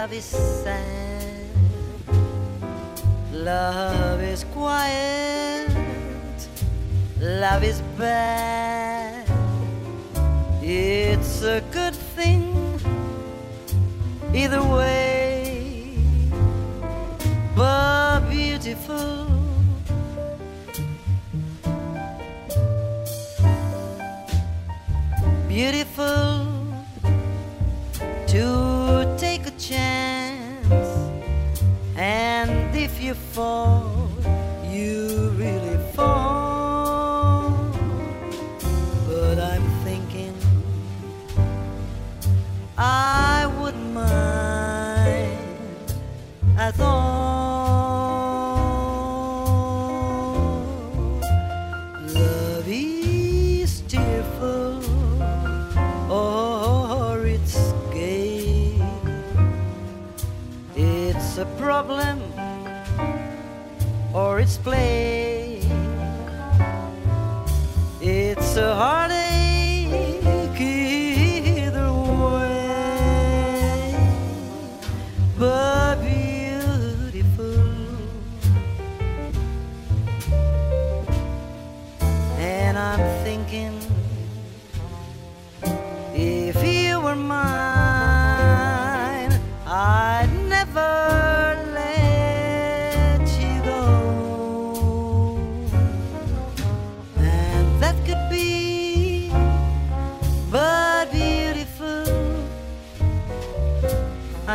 Love 0.00 0.12
is 0.12 0.24
sad, 0.24 1.34
love 3.32 4.22
is 4.22 4.44
quiet, 4.54 5.68
love 7.18 7.64
is 7.64 7.80
bad. 7.98 9.26
It's 10.62 11.42
a 11.42 11.60
good 11.72 11.96
thing 12.14 12.54
either 14.32 14.62
way, 14.62 15.98
but 17.56 18.20
beautiful. 18.30 19.26
Beautiful 25.48 26.37
fall, 33.38 33.97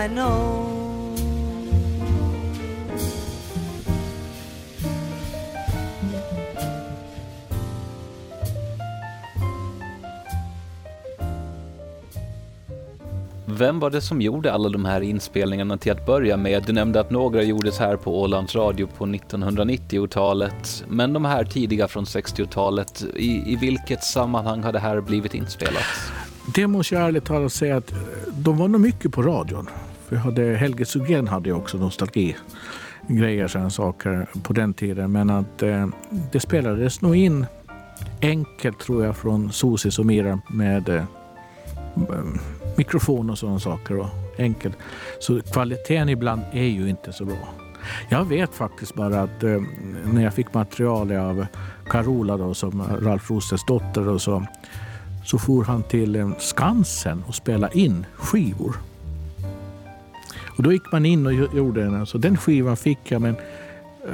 I 0.03 0.07
know. 0.07 0.69
Vem 13.45 13.79
var 13.79 13.89
det 13.89 14.01
som 14.01 14.21
gjorde 14.21 14.53
alla 14.53 14.69
de 14.69 14.85
här 14.85 15.01
inspelningarna 15.01 15.77
till 15.77 15.91
att 15.91 16.05
börja 16.05 16.37
med? 16.37 16.63
Du 16.63 16.73
nämnde 16.73 16.99
att 16.99 17.11
några 17.11 17.43
gjordes 17.43 17.79
här 17.79 17.95
på 17.95 18.21
Ålands 18.21 18.55
Radio 18.55 18.87
på 18.97 19.05
1990-talet, 19.05 20.83
men 20.87 21.13
de 21.13 21.25
här 21.25 21.43
tidiga 21.43 21.87
från 21.87 22.03
60-talet, 22.03 23.05
i, 23.15 23.53
i 23.53 23.55
vilket 23.55 24.03
sammanhang 24.03 24.63
har 24.63 24.71
det 24.73 24.79
här 24.79 25.01
blivit 25.01 25.33
inspelat? 25.33 25.83
det 26.45 26.67
måste 26.67 26.95
jag 26.95 27.03
ärligt 27.03 27.25
talat 27.25 27.53
säga 27.53 27.77
att 27.77 27.91
eh, 27.91 27.97
de 28.33 28.57
var 28.57 28.67
nog 28.67 28.81
mycket 28.81 29.11
på 29.11 29.21
radion. 29.21 29.69
För 30.13 30.17
jag 30.17 30.23
hade, 30.23 30.55
Helge 30.55 30.85
Sugren 30.85 31.27
hade 31.27 31.49
ju 31.49 31.55
också 31.55 31.77
nostalgi 31.77 32.35
grejer, 33.07 33.47
sådana 33.47 33.69
saker 33.69 34.27
på 34.43 34.53
den 34.53 34.73
tiden. 34.73 35.11
Men 35.11 35.29
att 35.29 35.61
eh, 35.61 35.87
det 36.31 36.39
spelades 36.39 37.01
nog 37.01 37.15
in 37.15 37.45
enkelt 38.21 38.79
tror 38.79 39.05
jag 39.05 39.17
från 39.17 39.51
Sosis 39.51 39.99
och 39.99 40.05
Mira 40.05 40.41
med 40.49 40.89
eh, 40.89 41.03
mikrofon 42.75 43.29
och 43.29 43.37
sådana 43.37 43.59
saker. 43.59 43.99
Och 43.99 44.09
enkelt. 44.37 44.77
Så 45.19 45.41
kvaliteten 45.41 46.09
ibland 46.09 46.41
är 46.51 46.63
ju 46.63 46.89
inte 46.89 47.13
så 47.13 47.25
bra. 47.25 47.49
Jag 48.09 48.25
vet 48.25 48.55
faktiskt 48.55 48.95
bara 48.95 49.21
att 49.21 49.43
eh, 49.43 49.61
när 50.05 50.23
jag 50.23 50.33
fick 50.33 50.53
material 50.53 51.11
av 51.11 51.45
Carola, 51.89 52.37
då, 52.37 52.53
som 52.53 52.83
Ralf 53.01 53.31
Rosters 53.31 53.65
dotter, 53.65 54.01
då, 54.01 54.19
så, 54.19 54.45
så 55.25 55.37
for 55.37 55.63
han 55.63 55.83
till 55.83 56.15
eh, 56.15 56.37
Skansen 56.39 57.23
och 57.27 57.35
spelade 57.35 57.79
in 57.79 58.05
skivor. 58.15 58.75
Och 60.57 60.63
då 60.63 60.73
gick 60.73 60.91
man 60.91 61.05
in 61.05 61.25
och 61.25 61.33
gjorde 61.33 61.83
den. 61.83 61.95
Alltså, 61.95 62.17
den 62.17 62.37
skivan 62.37 62.77
fick 62.77 63.11
jag, 63.11 63.21
men 63.21 63.35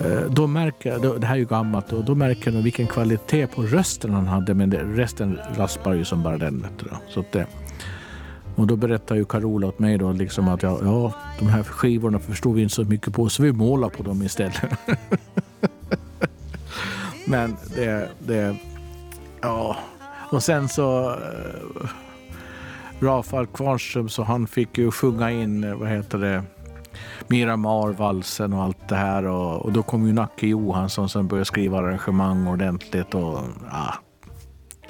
eh, 0.01 0.21
då 0.29 0.47
märker 0.47 1.19
det 1.19 1.27
här 1.27 1.35
är 1.35 1.39
ju 1.39 1.45
gammalt, 1.45 1.93
och 1.93 2.05
då 2.05 2.15
märker 2.15 2.51
man 2.51 2.63
vilken 2.63 2.87
kvalitet 2.87 3.47
på 3.47 3.61
rösten 3.61 4.13
han 4.13 4.27
hade, 4.27 4.53
men 4.53 4.69
det, 4.69 4.83
resten 4.83 5.39
raspar 5.55 5.93
ju 5.93 6.05
som 6.05 6.23
bara 6.23 6.37
den. 6.37 6.65
Så 7.07 7.19
att, 7.19 7.35
och 8.55 8.67
då 8.67 8.75
berättar 8.75 9.15
ju 9.15 9.25
Carola 9.25 9.67
åt 9.67 9.79
mig 9.79 9.97
då 9.97 10.11
liksom 10.11 10.47
att 10.47 10.63
ja, 10.63 10.79
ja, 10.83 11.13
de 11.39 11.47
här 11.47 11.63
skivorna 11.63 12.19
förstod 12.19 12.55
vi 12.55 12.61
inte 12.61 12.75
så 12.75 12.83
mycket 12.83 13.13
på 13.13 13.29
så 13.29 13.43
vi 13.43 13.51
målar 13.51 13.89
på 13.89 14.03
dem 14.03 14.21
istället. 14.21 14.61
Men 17.25 17.55
det, 17.75 18.09
det, 18.19 18.55
ja. 19.41 19.77
Och 20.31 20.43
sen 20.43 20.69
så 20.69 21.09
eh, 21.09 21.89
Rafal 23.01 23.17
Rafael 23.17 23.47
Kvarnström 23.47 24.09
så 24.09 24.23
han 24.23 24.47
fick 24.47 24.77
ju 24.77 24.91
sjunga 24.91 25.31
in, 25.31 25.63
eh, 25.63 25.75
vad 25.75 25.89
heter 25.89 26.17
det, 26.17 26.43
Miramar-valsen 27.27 28.53
och 28.53 28.63
allt 28.63 28.89
det 28.89 28.95
här 28.95 29.25
och, 29.25 29.65
och 29.65 29.71
då 29.71 29.83
kom 29.83 30.07
ju 30.07 30.13
Nacke 30.13 30.47
Johansson 30.47 31.09
som 31.09 31.27
började 31.27 31.45
skriva 31.45 31.77
arrangemang 31.77 32.47
ordentligt 32.47 33.15
och 33.15 33.39
ja, 33.71 33.93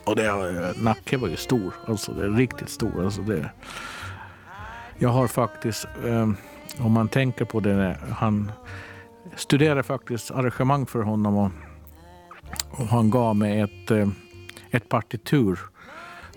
och 0.03 0.15
det, 0.15 0.25
eh, 0.25 0.83
Nacke 0.83 1.17
var 1.17 1.27
ju 1.27 1.35
stor, 1.35 1.73
alltså 1.85 2.11
det 2.11 2.25
är 2.25 2.29
riktigt 2.29 2.69
stor. 2.69 3.03
Alltså 3.05 3.21
det, 3.21 3.51
jag 4.97 5.09
har 5.09 5.27
faktiskt, 5.27 5.87
eh, 6.05 6.29
om 6.85 6.91
man 6.91 7.07
tänker 7.07 7.45
på 7.45 7.59
det, 7.59 7.97
han 8.11 8.51
studerade 9.35 9.83
faktiskt 9.83 10.31
arrangemang 10.31 10.85
för 10.85 11.01
honom 11.01 11.37
och, 11.37 11.51
och 12.71 12.85
han 12.87 13.09
gav 13.09 13.35
mig 13.35 13.59
ett, 13.59 13.91
eh, 13.91 14.07
ett 14.71 14.89
partitur 14.89 15.59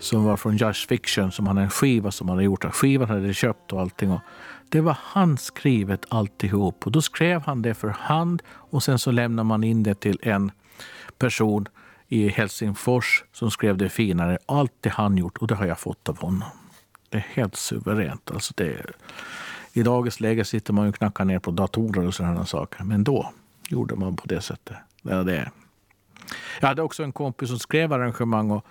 som 0.03 0.25
var 0.25 0.37
från 0.37 0.57
Just 0.57 0.89
Fiction, 0.89 1.33
som 1.33 1.47
han 1.47 1.59
en 1.59 1.71
skiva 1.71 2.11
som 2.11 2.29
han 2.29 2.37
hade 2.37 2.45
gjort. 2.45 2.65
Skivan 2.65 3.09
hade 3.09 3.27
jag 3.27 3.35
köpt 3.35 3.73
och 3.73 3.81
allting. 3.81 4.11
Och 4.11 4.21
det 4.69 4.81
var 4.81 4.99
handskrivet 5.01 6.05
alltihop. 6.09 6.87
Och 6.87 6.93
då 6.93 7.03
skrev 7.03 7.43
han 7.43 7.63
det 7.63 7.75
för 7.75 7.89
hand 7.89 8.43
och 8.49 8.83
sen 8.83 8.99
så 8.99 9.11
lämnade 9.11 9.47
man 9.47 9.65
in 9.65 9.83
det 9.83 9.95
till 9.95 10.19
en 10.23 10.51
person 11.19 11.69
i 12.09 12.29
Helsingfors 12.29 13.25
som 13.33 13.51
skrev 13.51 13.77
det 13.77 13.89
finare. 13.89 14.39
Allt 14.47 14.73
det 14.81 14.91
han 14.91 15.19
gjort 15.19 15.39
och 15.39 15.47
det 15.47 15.55
har 15.55 15.67
jag 15.67 15.79
fått 15.79 16.09
av 16.09 16.19
honom. 16.19 16.49
Det 17.09 17.17
är 17.19 17.27
helt 17.35 17.57
suveränt. 17.57 18.31
Alltså 18.31 18.53
det 18.57 18.67
är, 18.67 18.91
I 19.73 19.83
dagens 19.83 20.21
läge 20.21 20.45
sitter 20.45 20.73
man 20.73 20.89
och 20.89 20.95
knackar 20.95 21.25
ner 21.25 21.39
på 21.39 21.51
datorer 21.51 22.07
och 22.07 22.15
sådana 22.15 22.47
saker. 22.47 22.85
Men 22.85 23.05
då 23.05 23.33
gjorde 23.69 23.95
man 23.97 24.17
på 24.17 24.27
det 24.27 24.41
sättet. 24.41 24.77
Det 25.03 25.25
det. 25.25 25.51
Jag 26.61 26.69
hade 26.69 26.83
också 26.83 27.03
en 27.03 27.13
kompis 27.13 27.49
som 27.49 27.59
skrev 27.59 27.93
arrangemang 27.93 28.51
och, 28.51 28.67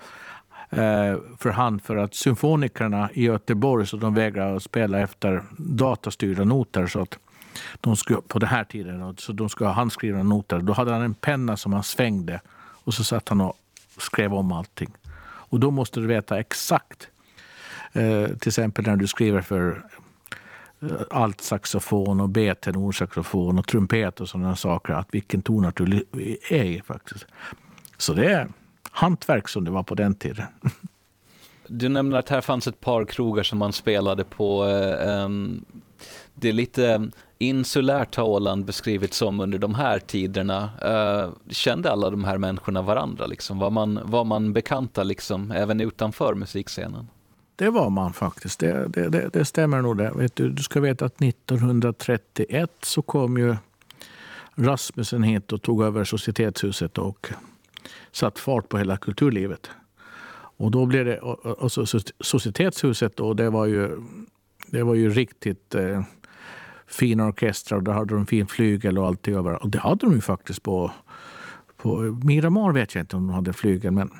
Eh, 0.71 1.17
för 1.37 1.49
hand 1.49 1.83
för 1.83 1.97
att 1.97 2.15
symfonikerna 2.15 3.09
i 3.13 3.23
Göteborg 3.23 3.87
så 3.87 3.97
de 3.97 4.13
vägrade 4.13 4.55
att 4.55 4.63
spela 4.63 4.99
efter 4.99 5.43
datastyrda 5.57 6.43
noter. 6.43 6.87
Så 6.87 7.01
att 7.01 7.19
de 7.81 7.95
skulle, 7.95 8.21
på 8.21 8.39
den 8.39 8.49
här 8.49 8.63
tiden 8.63 9.15
så 9.17 9.31
de 9.31 9.49
skulle 9.49 9.67
ha 9.67 9.75
handskrivna 9.75 10.23
noter. 10.23 10.59
Då 10.59 10.73
hade 10.73 10.91
han 10.91 11.01
en 11.01 11.13
penna 11.13 11.57
som 11.57 11.73
han 11.73 11.83
svängde 11.83 12.41
och 12.83 12.93
så 12.93 13.03
satt 13.03 13.29
han 13.29 13.41
och 13.41 13.57
skrev 13.97 14.33
om 14.33 14.51
allting. 14.51 14.93
Och 15.23 15.59
då 15.59 15.71
måste 15.71 15.99
du 15.99 16.07
veta 16.07 16.39
exakt. 16.39 17.07
Eh, 17.93 18.25
till 18.25 18.49
exempel 18.49 18.85
när 18.85 18.95
du 18.95 19.07
skriver 19.07 19.41
för 19.41 19.83
eh, 20.81 20.89
allt 20.91 21.11
altsaxofon 21.11 22.19
och 22.19 22.29
B-tenorsaxofon 22.29 23.59
och 23.59 23.67
trumpet 23.67 24.21
och 24.21 24.29
sådana 24.29 24.55
saker. 24.55 24.93
Att 24.93 25.07
vilken 25.11 25.41
tonart 25.41 25.77
du 25.77 26.05
är 26.49 26.63
i 26.63 26.81
faktiskt. 26.85 27.25
Så 27.97 28.13
det 28.13 28.25
är 28.25 28.47
hantverk 28.91 29.47
som 29.47 29.63
det 29.63 29.71
var 29.71 29.83
på 29.83 29.95
den 29.95 30.15
tiden. 30.15 30.45
Du 31.67 31.89
nämnde 31.89 32.19
att 32.19 32.29
här 32.29 32.41
fanns 32.41 32.67
ett 32.67 32.79
par 32.79 33.05
krogar 33.05 33.43
som 33.43 33.59
man 33.59 33.73
spelade 33.73 34.23
på. 34.23 34.65
Eh, 34.65 35.29
det 36.33 36.49
är 36.49 36.53
lite 36.53 37.09
insulärt 37.41 38.15
har 38.15 38.23
Åland 38.23 38.65
beskrivits 38.65 39.17
som 39.17 39.39
under 39.39 39.59
de 39.59 39.75
här 39.75 39.99
tiderna. 39.99 40.69
Uh, 40.85 41.33
kände 41.49 41.91
alla 41.91 42.09
de 42.09 42.23
här 42.23 42.37
människorna 42.37 42.81
varandra? 42.81 43.25
Liksom? 43.25 43.59
Var, 43.59 43.69
man, 43.69 43.99
var 44.03 44.23
man 44.23 44.53
bekanta 44.53 45.03
liksom, 45.03 45.51
även 45.51 45.81
utanför 45.81 46.33
musikscenen? 46.33 47.07
Det 47.55 47.69
var 47.69 47.89
man 47.89 48.13
faktiskt. 48.13 48.59
Det, 48.59 48.87
det, 48.87 49.09
det, 49.09 49.29
det 49.33 49.45
stämmer 49.45 49.81
nog. 49.81 49.97
Det. 49.97 50.11
Vet 50.15 50.35
du, 50.35 50.49
du 50.49 50.63
ska 50.63 50.79
veta 50.79 51.05
att 51.05 51.21
1931 51.21 52.71
så 52.81 53.01
kom 53.01 53.37
ju 53.37 53.55
Rasmussen 54.55 55.23
hit 55.23 55.51
och 55.51 55.61
tog 55.61 55.83
över 55.83 56.03
Societetshuset 56.03 56.97
och 56.97 57.29
satt 58.11 58.39
fart 58.39 58.69
på 58.69 58.77
hela 58.77 58.97
kulturlivet. 58.97 59.69
Och 60.57 60.71
då 60.71 60.85
blev 60.85 61.05
det, 61.05 61.19
och, 61.19 61.45
och, 61.45 61.71
Societetshuset 62.19 63.17
då, 63.17 63.33
det 63.33 63.49
var 63.49 63.65
ju, 63.65 64.01
det 64.67 64.83
var 64.83 64.95
ju 64.95 65.09
riktigt 65.09 65.75
eh, 65.75 66.03
fina 66.87 67.27
orkestrar 67.27 67.77
och 67.77 67.83
där 67.83 67.93
hade 67.93 68.15
de 68.15 68.25
fin 68.25 68.47
flygel 68.47 68.97
och 68.97 69.07
allt 69.07 69.27
över. 69.27 69.63
Och 69.63 69.69
det 69.69 69.79
hade 69.79 70.05
de 70.05 70.15
ju 70.15 70.21
faktiskt 70.21 70.63
på, 70.63 70.91
på 71.77 72.19
Miramar 72.23 72.71
vet 72.71 72.95
jag 72.95 73.01
inte 73.01 73.15
om 73.15 73.27
de 73.27 73.33
hade 73.33 73.53
flygel. 73.53 73.91
Men, 73.91 74.11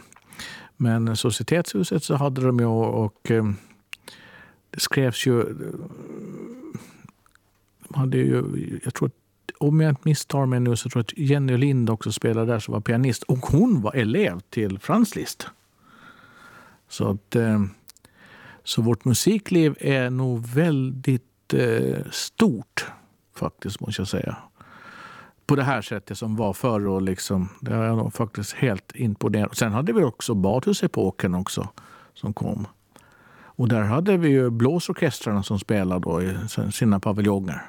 men 0.78 1.16
Societetshuset 1.16 2.04
så 2.04 2.16
hade 2.16 2.42
de 2.42 2.60
ju 2.60 2.66
och, 2.66 3.06
och 3.06 3.32
eh, 3.32 3.52
det 4.70 4.80
skrevs 4.80 5.28
ju... 5.28 5.40
Eh, 5.40 5.46
de 7.88 8.00
hade 8.00 8.18
ju, 8.18 8.44
jag 8.84 8.94
tror 8.94 9.12
om 9.62 9.82
jag 9.82 9.90
inte 9.90 10.02
misstar 10.04 10.46
mig 10.46 10.60
nu 10.60 10.76
så 10.76 10.90
tror 10.90 11.00
jag 11.00 11.04
att 11.04 11.30
Jenny 11.30 11.58
Lind 11.58 11.90
också 11.90 12.12
spelade 12.12 12.52
där 12.52 12.60
som 12.60 12.72
var 12.74 12.82
pianist. 12.82 13.24
Och 13.24 13.38
hon 13.38 13.82
var 13.82 13.96
elev 13.96 14.40
till 14.40 14.80
Franz 14.80 15.16
Liszt. 15.16 15.48
Så 16.90 17.10
att, 17.10 17.36
eh, 17.36 17.62
så 18.64 18.82
vårt 18.82 19.06
musikliv 19.06 19.76
är 19.80 20.10
nog 20.10 20.48
väldigt 20.48 21.54
eh, 21.54 22.06
stort 22.12 22.86
faktiskt, 23.36 23.80
måste 23.80 24.02
jag 24.02 24.08
säga. 24.08 24.38
På 25.46 25.56
det 25.56 25.64
här 25.64 25.82
sättet 25.82 26.18
som 26.18 26.36
var 26.36 26.54
förr. 26.54 26.88
Och 26.88 27.02
liksom, 27.02 27.50
det 27.62 27.74
är 27.74 27.84
jag 27.84 27.98
nog 27.98 28.14
faktiskt 28.14 28.54
helt 28.54 28.92
imponerad. 28.96 29.58
Sen 29.58 29.72
hade 29.72 29.94
vi 29.94 30.04
också 30.04 30.34
badhusepoken 30.34 31.36
också 31.36 31.70
som 32.14 32.34
kom. 32.34 32.68
Och 33.44 33.68
där 33.68 33.82
hade 33.82 34.18
vi 34.18 34.30
ju 34.30 34.50
blåsorkestrarna 34.50 35.44
som 35.44 35.60
spelade 35.60 36.02
då 36.02 36.22
i 36.22 36.38
sina 36.72 37.00
paviljonger. 37.00 37.62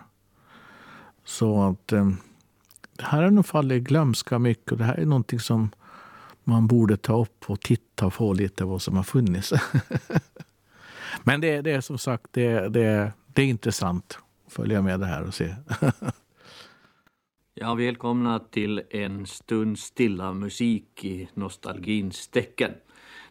Så 1.24 1.62
att 1.62 1.92
eh, 1.92 2.10
det 2.96 3.04
här 3.04 3.22
har 3.22 3.30
nog 3.30 3.46
fallit 3.46 3.82
glömska 3.82 4.38
mycket. 4.38 4.72
Och 4.72 4.78
det 4.78 4.84
här 4.84 4.94
är 4.94 5.06
någonting 5.06 5.40
som 5.40 5.70
man 6.44 6.66
borde 6.66 6.96
ta 6.96 7.22
upp 7.22 7.50
och 7.50 7.60
titta 7.60 8.10
på 8.10 8.32
lite 8.32 8.64
vad 8.64 8.82
som 8.82 8.96
har 8.96 9.02
funnits. 9.02 9.52
Men 11.24 11.40
det, 11.40 11.60
det 11.60 11.70
är 11.70 11.80
som 11.80 11.98
sagt 11.98 12.26
det, 12.30 12.68
det, 12.68 13.12
det 13.26 13.42
är 13.42 13.46
intressant 13.46 14.18
att 14.46 14.52
följa 14.52 14.82
med 14.82 15.00
det 15.00 15.06
här 15.06 15.22
och 15.22 15.34
se. 15.34 15.54
ja, 17.54 17.74
välkomna 17.74 18.38
till 18.38 18.82
en 18.90 19.26
stund 19.26 19.78
stilla 19.78 20.32
musik 20.32 21.04
i 21.04 21.28
nostalgins 21.34 22.28
tecken. 22.28 22.70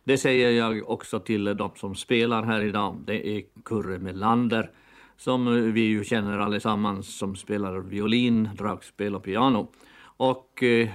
Det 0.04 0.17
säger 0.17 0.51
jag 0.51 0.89
också 0.89 1.19
till 1.19 1.45
de 1.45 1.71
som 1.75 1.95
spelar 1.95 2.43
här 2.43 2.62
idag. 2.62 3.04
Det 3.06 3.27
är 3.27 3.43
Kurre 3.65 3.99
Melander 3.99 4.71
som 5.21 5.71
vi 5.73 5.81
ju 5.81 6.03
känner 6.03 6.39
allesammans 6.39 7.17
som 7.17 7.36
spelar 7.36 7.79
violin, 7.79 8.49
dragspel 8.57 9.15
och 9.15 9.23
piano. 9.23 9.67
Och 10.03 10.63
eh, 10.63 10.89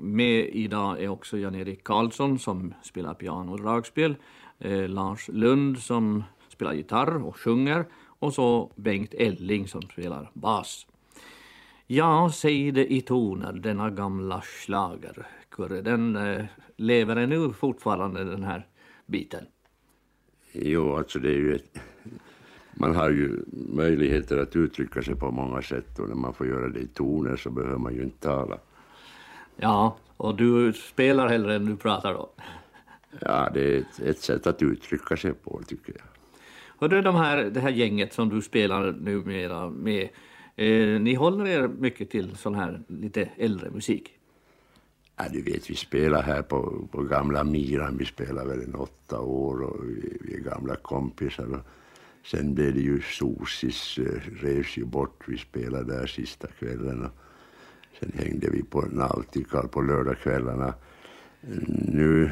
med 0.00 0.48
idag 0.52 1.02
är 1.02 1.08
också 1.08 1.38
Jan-Erik 1.38 1.84
Karlsson 1.84 2.38
som 2.38 2.74
spelar 2.82 3.14
piano 3.14 3.52
och 3.52 3.60
dragspel. 3.60 4.16
Eh, 4.58 4.88
Lars 4.88 5.28
Lund 5.28 5.78
som 5.78 6.24
spelar 6.48 6.72
gitarr 6.72 7.24
och 7.26 7.36
sjunger 7.36 7.84
och 8.18 8.34
så 8.34 8.72
Bengt 8.76 9.14
Elling 9.14 9.68
som 9.68 9.82
spelar 9.82 10.30
bas. 10.32 10.86
Ja, 11.86 12.30
säg 12.34 12.72
det 12.72 12.92
i 12.92 13.00
toner, 13.00 13.52
denna 13.52 13.90
gamla 13.90 14.42
slager. 14.42 15.26
Kurre, 15.50 15.82
den 15.82 16.16
eh, 16.16 16.44
lever 16.76 17.16
ännu 17.16 17.52
fortfarande 17.52 18.24
den 18.24 18.42
här 18.44 18.66
biten? 19.06 19.44
Jo, 20.52 20.96
alltså 20.96 21.18
det 21.18 21.28
är 21.28 21.38
ju 21.38 21.54
ett, 21.54 21.80
man 22.78 22.94
har 22.94 23.10
ju 23.10 23.44
möjligheter 23.52 24.38
att 24.38 24.56
uttrycka 24.56 25.02
sig 25.02 25.14
på 25.14 25.30
många 25.30 25.62
sätt 25.62 25.98
och 25.98 26.08
när 26.08 26.14
man 26.14 26.34
får 26.34 26.46
göra 26.46 26.68
det 26.68 26.80
i 26.80 26.86
toner 26.86 27.36
så 27.36 27.50
behöver 27.50 27.78
man 27.78 27.94
ju 27.94 28.02
inte 28.02 28.18
tala. 28.18 28.58
Ja, 29.56 29.96
och 30.16 30.36
du 30.36 30.72
spelar 30.72 31.28
hellre 31.28 31.54
än 31.54 31.66
du 31.66 31.76
pratar 31.76 32.14
då? 32.14 32.30
Ja, 33.20 33.50
det 33.54 33.74
är 33.74 33.78
ett, 33.78 34.00
ett 34.00 34.20
sätt 34.20 34.46
att 34.46 34.62
uttrycka 34.62 35.16
sig 35.16 35.32
på 35.32 35.60
tycker 35.66 35.92
jag. 35.92 36.06
Och 36.78 36.88
det, 36.88 37.02
de 37.02 37.14
här, 37.14 37.44
det 37.44 37.60
här 37.60 37.70
gänget 37.70 38.12
som 38.12 38.28
du 38.28 38.42
spelar 38.42 38.92
numera 38.92 39.70
med, 39.70 40.08
eh, 40.56 41.00
ni 41.00 41.14
håller 41.14 41.46
er 41.46 41.68
mycket 41.68 42.10
till 42.10 42.36
sån 42.36 42.54
här 42.54 42.82
lite 42.88 43.28
äldre 43.36 43.70
musik? 43.70 44.12
Ja, 45.16 45.24
du 45.32 45.42
vet, 45.42 45.70
vi 45.70 45.74
spelar 45.74 46.22
här 46.22 46.42
på, 46.42 46.88
på 46.90 47.02
gamla 47.02 47.44
Miran, 47.44 47.96
vi 47.96 48.04
spelar 48.04 48.44
väl 48.44 48.62
en 48.62 48.74
åtta 48.74 49.20
år 49.20 49.62
och 49.62 49.84
vi, 49.84 50.18
vi 50.20 50.34
är 50.34 50.40
gamla 50.40 50.76
kompisar. 50.76 51.54
Och 51.54 51.60
sen 52.30 52.54
blev 52.54 52.74
det 52.74 52.80
ju 52.80 53.00
Sosis, 53.00 53.98
eh, 53.98 54.20
revs 54.42 54.76
ju 54.76 54.84
bort, 54.84 55.22
vi 55.26 55.38
spelade 55.38 55.96
där 55.96 56.06
sista 56.06 56.48
kvällen. 56.48 57.04
Och 57.04 57.10
sen 58.00 58.12
hängde 58.14 58.50
vi 58.50 58.62
på 58.62 58.80
Nautical 58.80 59.68
på 59.68 59.80
lördagskvällarna. 59.80 60.74
Nu 61.88 62.30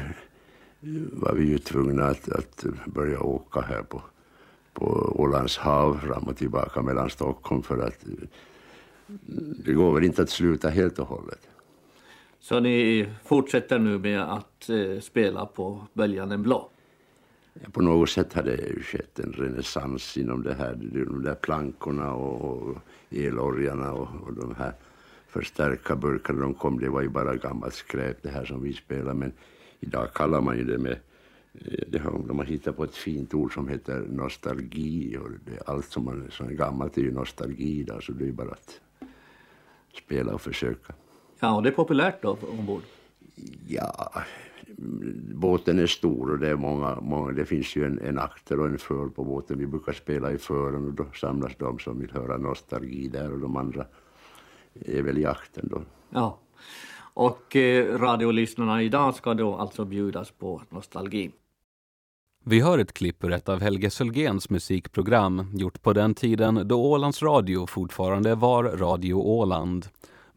var 1.11 1.33
vi 1.33 1.45
ju 1.45 1.57
tvungna 1.57 2.05
att, 2.05 2.29
att 2.29 2.65
börja 2.85 3.19
åka 3.19 3.61
här 3.61 3.83
på, 3.83 4.01
på 4.73 4.85
Ålands 5.15 5.57
hav 5.57 5.97
fram 5.97 6.23
och 6.23 6.37
tillbaka 6.37 6.81
mellan 6.81 7.09
Stockholm 7.09 7.63
för 7.63 7.77
att 7.77 8.07
eh, 8.07 8.27
det 9.65 9.73
går 9.73 9.93
väl 9.93 10.03
inte 10.03 10.21
att 10.21 10.29
sluta 10.29 10.69
helt 10.69 10.99
och 10.99 11.07
hållet. 11.07 11.47
Så 12.39 12.59
ni 12.59 13.07
fortsätter 13.23 13.79
nu 13.79 13.97
med 13.99 14.21
att 14.21 14.69
eh, 14.69 14.99
spela 14.99 15.45
på 15.45 15.87
Böljan 15.93 16.43
blå? 16.43 16.69
På 17.71 17.81
något 17.81 18.09
sätt 18.09 18.33
har 18.33 18.43
det 18.43 18.83
skett 18.83 19.19
en 19.19 19.31
renässans 19.31 20.17
inom 20.17 20.43
det 20.43 20.53
här, 20.53 20.75
de 20.75 21.23
där 21.23 21.35
plankorna 21.35 22.13
och, 22.13 22.77
elorgarna 23.09 23.93
och, 23.93 24.27
och 24.27 24.33
de 24.33 24.55
här 24.55 24.73
förstärkarburkarna 25.27 26.41
de 26.41 26.53
kom, 26.53 26.79
det 26.79 26.89
var 26.89 27.01
ju 27.01 27.09
bara 27.09 27.35
gammalt 27.35 27.73
skräp 27.73 28.23
det 28.23 28.29
här 28.29 28.45
som 28.45 28.63
vi 28.63 28.73
spelar 28.73 29.13
men 29.13 29.31
idag 29.79 30.13
kallar 30.13 30.41
man 30.41 30.57
ju 30.57 30.63
det 30.63 30.77
med 30.77 30.97
eh, 31.53 31.83
det 31.87 31.99
har, 31.99 32.11
de 32.27 32.37
har 32.37 32.45
hittat 32.45 32.77
på 32.77 32.83
ett 32.83 32.95
fint 32.95 33.33
ord 33.33 33.53
som 33.53 33.67
heter 33.67 33.99
nostalgi 33.99 35.17
och 35.17 35.29
det, 35.45 35.61
allt 35.65 35.85
som, 35.85 36.05
man, 36.05 36.27
som 36.31 36.47
är 36.47 36.53
gammalt 36.53 36.97
är 36.97 37.01
ju 37.01 37.11
nostalgi 37.11 37.79
idag 37.79 38.03
så 38.03 38.11
det 38.11 38.27
är 38.27 38.31
bara 38.31 38.51
att 38.51 38.81
spela 40.03 40.33
och 40.33 40.41
försöka. 40.41 40.93
Ja, 41.39 41.55
och 41.55 41.63
det 41.63 41.69
är 41.69 41.73
populärt 41.73 42.21
då 42.21 42.37
ombord? 42.41 42.81
Ja, 43.67 44.11
båten 45.33 45.79
är 45.79 45.87
stor 45.87 46.31
och 46.31 46.39
det 46.39 46.49
är 46.49 46.55
många, 46.55 46.97
många 47.01 47.31
det 47.31 47.45
finns 47.45 47.75
ju 47.75 47.85
en, 47.85 47.99
en 47.99 48.19
akter 48.19 48.59
och 48.59 48.65
en 48.65 48.77
för 48.77 49.07
på 49.07 49.23
båten. 49.23 49.59
Vi 49.59 49.67
brukar 49.67 49.93
spela 49.93 50.31
i 50.31 50.37
fören 50.37 50.87
och 50.87 50.93
då 50.93 51.05
samlas 51.13 51.51
de 51.57 51.79
som 51.79 51.99
vill 51.99 52.11
höra 52.11 52.37
nostalgi 52.37 53.07
där 53.07 53.31
och 53.31 53.39
de 53.39 53.57
andra 53.57 53.85
är 54.73 55.01
väl 55.01 55.17
i 55.17 55.25
akten 55.25 55.67
då. 55.71 55.81
Ja, 56.09 56.39
och 56.97 57.55
eh, 57.55 57.97
radiolyssnarna 57.97 58.83
idag 58.83 59.15
ska 59.15 59.33
då 59.33 59.55
alltså 59.55 59.85
bjudas 59.85 60.31
på 60.31 60.61
nostalgi. 60.69 61.31
Vi 62.43 62.59
hör 62.61 62.79
ett 62.79 62.93
klipp 62.93 63.23
ur 63.23 63.31
ett 63.31 63.49
av 63.49 63.61
Helge 63.61 63.89
Sölgens 63.89 64.49
musikprogram 64.49 65.51
gjort 65.53 65.81
på 65.81 65.93
den 65.93 66.13
tiden 66.13 66.67
då 66.67 66.91
Ålands 66.91 67.23
Radio 67.23 67.67
fortfarande 67.67 68.35
var 68.35 68.63
Radio 68.63 69.13
Åland. 69.13 69.85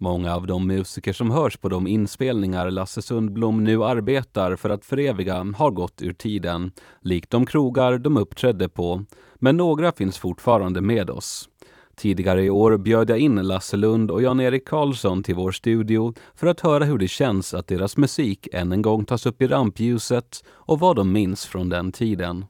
Många 0.01 0.35
av 0.35 0.47
de 0.47 0.67
musiker 0.67 1.13
som 1.13 1.31
hörs 1.31 1.57
på 1.57 1.69
de 1.69 1.87
inspelningar 1.87 2.71
Lasse 2.71 3.03
Sundblom 3.03 3.65
nu 3.65 3.85
arbetar 3.85 4.57
för 4.57 4.71
att 4.71 4.85
föreviga 4.85 5.55
har 5.57 5.71
gått 5.71 6.03
ur 6.03 6.13
tiden, 6.13 6.73
likt 7.01 7.31
de 7.31 7.47
krogar 7.47 7.99
de 7.99 8.17
uppträdde 8.17 8.69
på. 8.69 9.05
Men 9.35 9.57
några 9.57 9.93
finns 9.93 10.19
fortfarande 10.19 10.81
med 10.81 11.11
oss. 11.11 11.49
Tidigare 11.97 12.45
i 12.45 12.51
år 12.51 12.77
bjöd 12.77 13.11
jag 13.11 13.19
in 13.19 13.35
Lasse 13.35 13.77
Lund 13.77 14.11
och 14.11 14.23
Jan-Erik 14.23 14.69
Karlsson 14.69 15.23
till 15.23 15.35
vår 15.35 15.53
studio 15.53 16.15
för 16.35 16.47
att 16.47 16.61
höra 16.61 16.85
hur 16.85 16.99
det 16.99 17.09
känns 17.09 17.55
att 17.55 17.67
deras 17.67 17.97
musik 17.97 18.49
än 18.53 18.73
en 18.73 18.83
gång 18.83 19.05
tas 19.05 19.27
upp 19.27 19.43
i 19.43 19.47
rampljuset 19.47 20.45
och 20.49 20.81
vad 20.81 20.97
de 20.97 21.13
minns 21.13 21.47
från 21.47 21.69
den 21.69 21.93
tiden. 21.93 22.45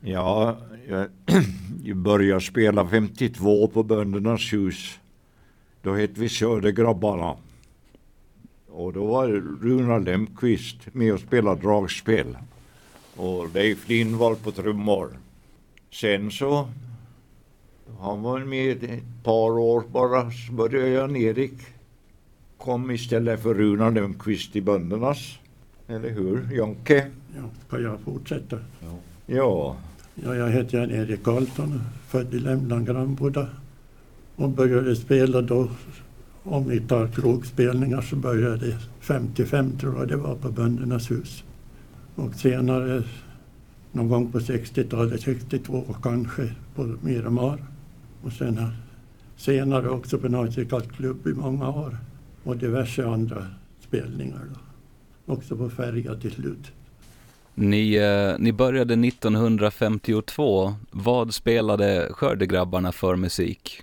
Ja, 0.00 0.56
jag 0.88 1.96
började 1.96 2.40
spela 2.40 2.88
52 2.88 3.68
på 3.68 3.82
Böndernas 3.82 4.52
hus. 4.52 4.98
Då 5.86 5.94
hette 5.94 6.20
vi 6.20 6.28
Södergrabbarna. 6.28 7.36
Och 8.68 8.92
då 8.92 9.06
var 9.06 9.28
Runar 9.62 10.00
Lemqvist 10.00 10.76
med 10.92 11.12
och 11.12 11.20
spelade 11.20 11.60
dragspel. 11.60 12.36
Och 13.16 13.54
Leif 13.54 13.88
Lindvall 13.88 14.36
på 14.36 14.52
trummor. 14.52 15.18
Sen 15.92 16.30
så 16.30 16.68
han 18.00 18.22
var 18.22 18.38
med 18.38 18.84
ett 18.84 19.24
par 19.24 19.50
år 19.50 19.84
bara, 19.92 20.30
så 20.30 20.52
började 20.52 20.88
Jan-Erik 20.88 21.52
kom 22.58 22.90
istället 22.90 23.42
för 23.42 23.54
Runar 23.54 23.90
Lundqvist 23.90 24.56
i 24.56 24.60
Böndernas. 24.60 25.38
Eller 25.88 26.10
hur, 26.10 26.48
Jonke? 26.52 27.06
Ja, 27.36 27.42
kan 27.70 27.82
jag 27.82 28.00
fortsätta? 28.00 28.58
Ja. 28.80 28.98
ja. 29.26 29.76
Ja, 30.14 30.34
jag 30.34 30.50
heter 30.50 30.78
Jan-Erik 30.78 31.22
Karlsson, 31.22 31.80
född 32.08 32.34
i 32.34 32.38
Lämland, 32.38 32.86
Grannboda. 32.86 33.48
Och 34.36 34.50
började 34.50 34.96
spela 34.96 35.42
då, 35.42 35.68
om 36.42 36.68
vi 36.68 36.80
tar 36.80 37.08
krogspelningar, 37.08 38.00
så 38.00 38.16
började 38.16 38.56
det 38.56 38.76
55 39.00 39.78
tror 39.78 39.98
jag 39.98 40.08
det 40.08 40.16
var 40.16 40.34
på 40.34 40.50
Böndernas 40.50 41.10
hus. 41.10 41.44
Och 42.14 42.34
senare, 42.34 43.02
någon 43.92 44.08
gång 44.08 44.32
på 44.32 44.38
60-talet, 44.38 45.20
62 45.20 45.84
kanske, 46.02 46.54
på 46.74 46.96
Miramar. 47.02 47.64
Och 48.22 48.32
sen 48.32 48.60
senare 49.36 49.88
också 49.88 50.18
på 50.18 50.28
Nautical 50.28 50.82
Club 50.82 51.26
i 51.26 51.32
många 51.32 51.68
år 51.68 51.98
och 52.44 52.56
diverse 52.56 53.06
andra 53.06 53.46
spelningar. 53.80 54.40
Då. 54.54 55.32
Också 55.32 55.56
på 55.56 55.70
Färja 55.70 56.14
till 56.14 56.32
slut. 56.32 56.72
Ni, 57.54 57.94
eh, 57.94 58.38
ni 58.38 58.52
började 58.52 58.96
1952. 58.96 60.74
Vad 60.90 61.34
spelade 61.34 62.08
Skördegrabbarna 62.10 62.92
för 62.92 63.16
musik? 63.16 63.82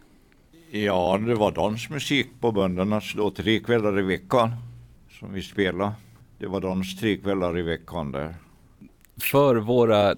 Ja, 0.76 1.20
det 1.28 1.36
var 1.36 1.52
dansmusik 1.52 2.28
på 2.40 2.52
Böndernas 2.52 3.14
då 3.16 3.32
tre 3.32 3.60
kvällar 3.60 4.00
i 4.00 4.02
veckan 4.02 4.52
som 5.20 5.34
vi 5.34 5.42
spelade. 5.42 5.92
Det 6.38 6.48
var 6.48 6.62
dans 6.62 7.00
tre 7.00 7.18
kvällar 7.18 7.60
i 7.60 7.62
veckan 7.62 8.12
där. 8.12 8.36
För 9.18 9.56
våra 9.56 10.16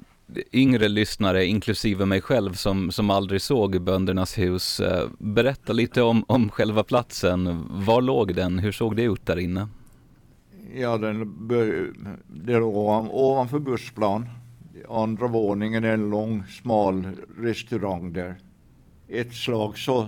yngre 0.54 0.88
lyssnare, 0.88 1.46
inklusive 1.46 2.06
mig 2.06 2.22
själv 2.22 2.54
som, 2.54 2.92
som 2.92 3.10
aldrig 3.10 3.42
såg 3.42 3.82
Böndernas 3.82 4.38
hus. 4.38 4.80
Eh, 4.80 5.10
berätta 5.18 5.74
lite 5.74 6.02
om, 6.02 6.26
om 6.28 6.50
själva 6.50 6.84
platsen. 6.84 7.66
Var 7.70 8.02
låg 8.02 8.36
den? 8.36 8.60
Hur 8.60 8.72
såg 8.72 8.96
det 8.96 9.04
ut 9.04 9.26
där 9.26 9.40
inne? 9.40 9.68
Ja, 10.76 10.98
den, 10.98 11.48
det 12.28 12.60
låg 12.60 12.76
ovanför 13.12 13.60
bussplan. 13.60 14.30
Andra 14.90 15.28
våningen 15.28 15.84
är 15.84 15.94
en 15.94 16.10
lång 16.10 16.44
smal 16.48 17.08
restaurang 17.38 18.14
där. 18.14 18.36
Ett 19.08 19.34
slag 19.34 19.78
så 19.78 20.08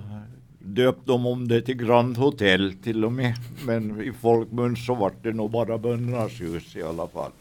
döpte 0.67 1.01
de 1.06 1.25
om 1.25 1.47
det 1.47 1.62
till 1.62 1.77
Grand 1.77 2.17
Hotel 2.17 2.73
till 2.84 3.06
och 3.06 3.12
med. 3.12 3.34
Men 3.65 4.01
i 4.01 4.13
folkmun 4.13 4.75
så 4.75 4.95
var 4.95 5.13
det 5.21 5.34
nog 5.34 5.51
bara 5.51 5.77
Böndernas 5.77 6.41
hus 6.41 6.75
i 6.75 6.84
alla 6.84 7.08
fall. 7.08 7.32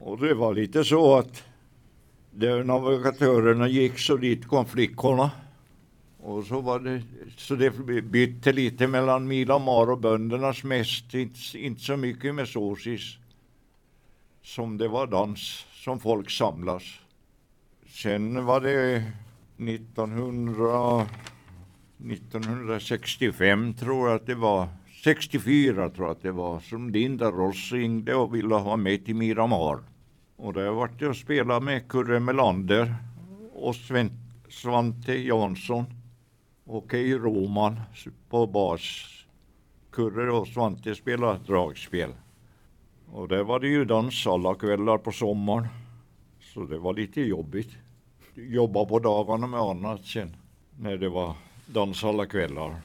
Och 0.00 0.18
det 0.18 0.34
var 0.34 0.54
lite 0.54 0.84
så 0.84 1.18
att 1.18 1.42
där 2.30 2.64
navigatörerna 2.64 3.68
gick 3.68 3.98
så 3.98 4.16
dit 4.16 4.48
kom 4.48 4.66
flickorna. 4.66 5.30
Och 6.22 6.44
så 6.44 6.60
var 6.60 6.80
det, 6.80 7.02
så 7.36 7.54
det 7.54 7.70
bytte 8.02 8.52
lite 8.52 8.86
mellan 8.86 9.28
Milamar 9.28 9.90
och 9.90 9.98
böndernas 9.98 10.64
mest, 10.64 11.14
inte, 11.14 11.58
inte 11.58 11.80
så 11.80 11.96
mycket 11.96 12.34
med 12.34 12.48
såsis. 12.48 13.16
Som 14.42 14.78
det 14.78 14.88
var 14.88 15.06
dans, 15.06 15.66
som 15.72 16.00
folk 16.00 16.30
samlas. 16.30 16.82
Sen 17.88 18.44
var 18.44 18.60
det 18.60 19.04
1900, 19.56 21.06
1965 22.04 23.74
tror 23.74 24.08
jag 24.08 24.16
att 24.16 24.26
det 24.26 24.34
var, 24.34 24.68
64 25.04 25.90
tror 25.90 26.06
jag 26.06 26.16
att 26.16 26.22
det 26.22 26.32
var, 26.32 26.60
som 26.60 26.90
Linda 26.90 27.30
Ross 27.30 27.72
ringde 27.72 28.14
och 28.14 28.34
ville 28.34 28.54
ha 28.54 28.76
mig 28.76 29.04
till 29.04 29.14
Miramar. 29.14 29.78
Och 30.36 30.52
där 30.52 30.70
vart 30.70 31.00
jag 31.00 31.16
spela 31.16 31.60
med 31.60 31.88
Kurre 31.88 32.20
Melander 32.20 32.94
och 33.52 33.74
Sven, 33.74 34.10
Svante 34.48 35.12
Jansson 35.12 35.84
och 36.64 36.90
Kei 36.90 37.14
Roman 37.14 37.80
på 38.28 38.46
bas. 38.46 39.06
Kurre 39.90 40.32
och 40.32 40.48
Svante 40.48 40.94
spelade 40.94 41.38
dragspel. 41.46 42.10
Och 43.12 43.28
där 43.28 43.42
var 43.42 43.60
det 43.60 43.68
ju 43.68 43.84
dans 43.84 44.26
alla 44.26 44.54
kvällar 44.54 44.98
på 44.98 45.12
sommaren. 45.12 45.66
Så 46.40 46.64
det 46.64 46.78
var 46.78 46.94
lite 46.94 47.20
jobbigt. 47.20 47.70
Jobba 48.34 48.84
på 48.84 48.98
dagarna 48.98 49.46
med 49.46 49.60
annat 49.60 50.04
sen 50.04 50.36
när 50.78 50.96
det 50.96 51.08
var 51.08 51.34
dans 51.72 52.04
alla 52.04 52.26
kvällar. 52.26 52.76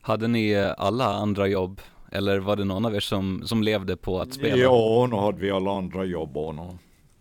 Hade 0.00 0.28
ni 0.28 0.72
alla 0.78 1.14
andra 1.14 1.46
jobb 1.46 1.80
eller 2.14 2.38
var 2.38 2.56
det 2.56 2.64
någon 2.64 2.84
av 2.84 2.94
er 2.94 3.00
som, 3.00 3.42
som 3.44 3.62
levde 3.62 3.96
på 3.96 4.20
att 4.20 4.32
spela? 4.32 4.56
Ja, 4.56 5.08
nu 5.10 5.16
hade 5.16 5.38
vi 5.38 5.50
alla 5.50 5.78
andra 5.78 6.04
jobb 6.04 6.36
och 6.36 6.74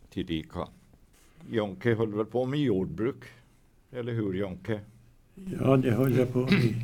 tillika. 0.10 0.67
Jonke 1.49 1.95
höll 1.95 2.13
väl 2.13 2.26
på 2.26 2.45
med 2.45 2.60
jordbruk? 2.60 3.23
Eller 3.91 4.13
hur 4.13 4.34
Jonke? 4.34 4.80
Ja, 5.60 5.78
det 5.78 5.91
höll 5.91 6.17
jag 6.17 6.34
på 6.34 6.39
med. 6.39 6.82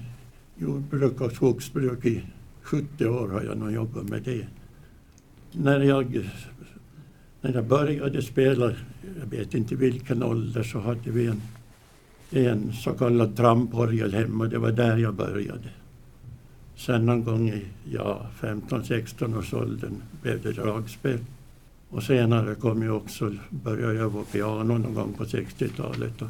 Jordbruk 0.58 1.22
och 1.22 1.32
skogsbruk 1.32 2.06
i 2.06 2.24
70 2.62 3.08
år 3.08 3.28
har 3.28 3.44
jag 3.44 3.58
nog 3.58 3.72
jobbat 3.72 4.10
med 4.10 4.24
det. 4.24 4.48
när 5.52 5.80
jag, 5.80 6.30
när 7.42 7.54
jag 7.54 7.66
började 7.66 8.22
spela, 8.22 8.72
jag 9.20 9.26
vet 9.38 9.54
inte 9.54 9.76
vilken 9.76 10.24
ålder, 10.24 10.64
så 10.64 10.80
hade 10.80 11.12
vi 11.12 11.28
en, 11.28 11.42
en 12.32 12.74
så 12.74 12.92
kallad 12.92 13.38
tramporgel 13.38 14.14
hemma. 14.14 14.46
Det 14.46 14.58
var 14.58 14.72
där 14.72 14.98
jag 14.98 15.14
började. 15.14 15.70
Sen 16.76 17.06
någon 17.06 17.24
gång 17.24 17.50
i 17.50 17.66
ja, 17.92 18.22
15-16 18.42 19.38
års 19.38 19.54
åldern 19.54 20.02
blev 20.22 20.42
det 20.42 20.52
dragspel. 20.52 21.20
Och 21.90 22.04
senare 22.04 22.56
kom 22.56 22.84
jag 22.84 22.96
också, 22.96 23.34
började 23.50 23.94
jag 23.94 24.12
på 24.12 24.24
piano 24.24 24.78
någon 24.78 24.94
gång 24.94 25.14
på 25.14 25.24
60-talet. 25.24 26.22
Och, 26.22 26.28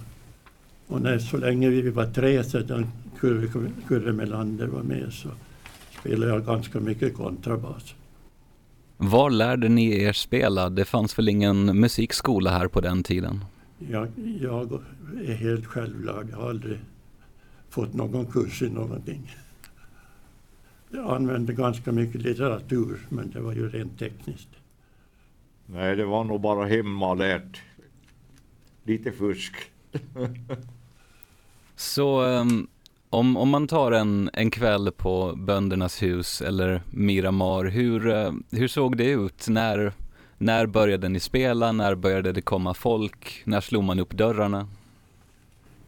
och 0.87 1.01
när, 1.01 1.19
så 1.19 1.37
länge 1.37 1.69
vi 1.69 1.89
var 1.89 2.05
tre 2.05 2.43
sedan 2.43 2.87
Kurre, 3.19 3.69
Kurre 3.87 4.13
Melander 4.13 4.67
var 4.67 4.83
med 4.83 5.13
så 5.13 5.29
spelade 5.99 6.31
jag 6.31 6.45
ganska 6.45 6.79
mycket 6.79 7.15
kontrabas. 7.15 7.95
Var 8.97 9.29
lärde 9.29 9.69
ni 9.69 10.03
er 10.03 10.13
spela? 10.13 10.69
Det 10.69 10.85
fanns 10.85 11.17
väl 11.17 11.29
ingen 11.29 11.79
musikskola 11.79 12.51
här 12.51 12.67
på 12.67 12.81
den 12.81 13.03
tiden? 13.03 13.45
Jag, 13.79 14.07
jag 14.41 14.81
är 15.25 15.33
helt 15.33 15.65
självlärd. 15.65 16.27
Jag 16.31 16.37
har 16.37 16.49
aldrig 16.49 16.79
fått 17.69 17.93
någon 17.93 18.25
kurs 18.25 18.61
i 18.61 18.69
någonting. 18.69 19.35
Jag 20.89 21.15
använde 21.15 21.53
ganska 21.53 21.91
mycket 21.91 22.21
litteratur, 22.21 22.99
men 23.09 23.29
det 23.29 23.41
var 23.41 23.53
ju 23.53 23.69
rent 23.69 23.99
tekniskt. 23.99 24.49
Nej, 25.65 25.95
det 25.95 26.05
var 26.05 26.23
nog 26.23 26.41
bara 26.41 26.65
hemmalärt. 26.65 27.61
Lite 28.83 29.11
fusk. 29.11 29.55
Så 31.75 32.21
um, 32.21 32.67
om, 33.09 33.37
om 33.37 33.49
man 33.49 33.67
tar 33.67 33.91
en, 33.91 34.29
en 34.33 34.51
kväll 34.51 34.91
på 34.91 35.33
Böndernas 35.37 36.03
hus 36.03 36.41
eller 36.41 36.81
Miramar, 36.91 37.65
hur, 37.65 38.07
uh, 38.07 38.33
hur 38.51 38.67
såg 38.67 38.97
det 38.97 39.11
ut? 39.11 39.47
När, 39.47 39.93
när 40.39 40.65
började 40.65 41.09
ni 41.09 41.19
spela? 41.19 41.71
När 41.71 41.95
började 41.95 42.31
det 42.31 42.41
komma 42.41 42.73
folk? 42.73 43.41
När 43.45 43.61
slog 43.61 43.83
man 43.83 43.99
upp 43.99 44.11
dörrarna? 44.11 44.67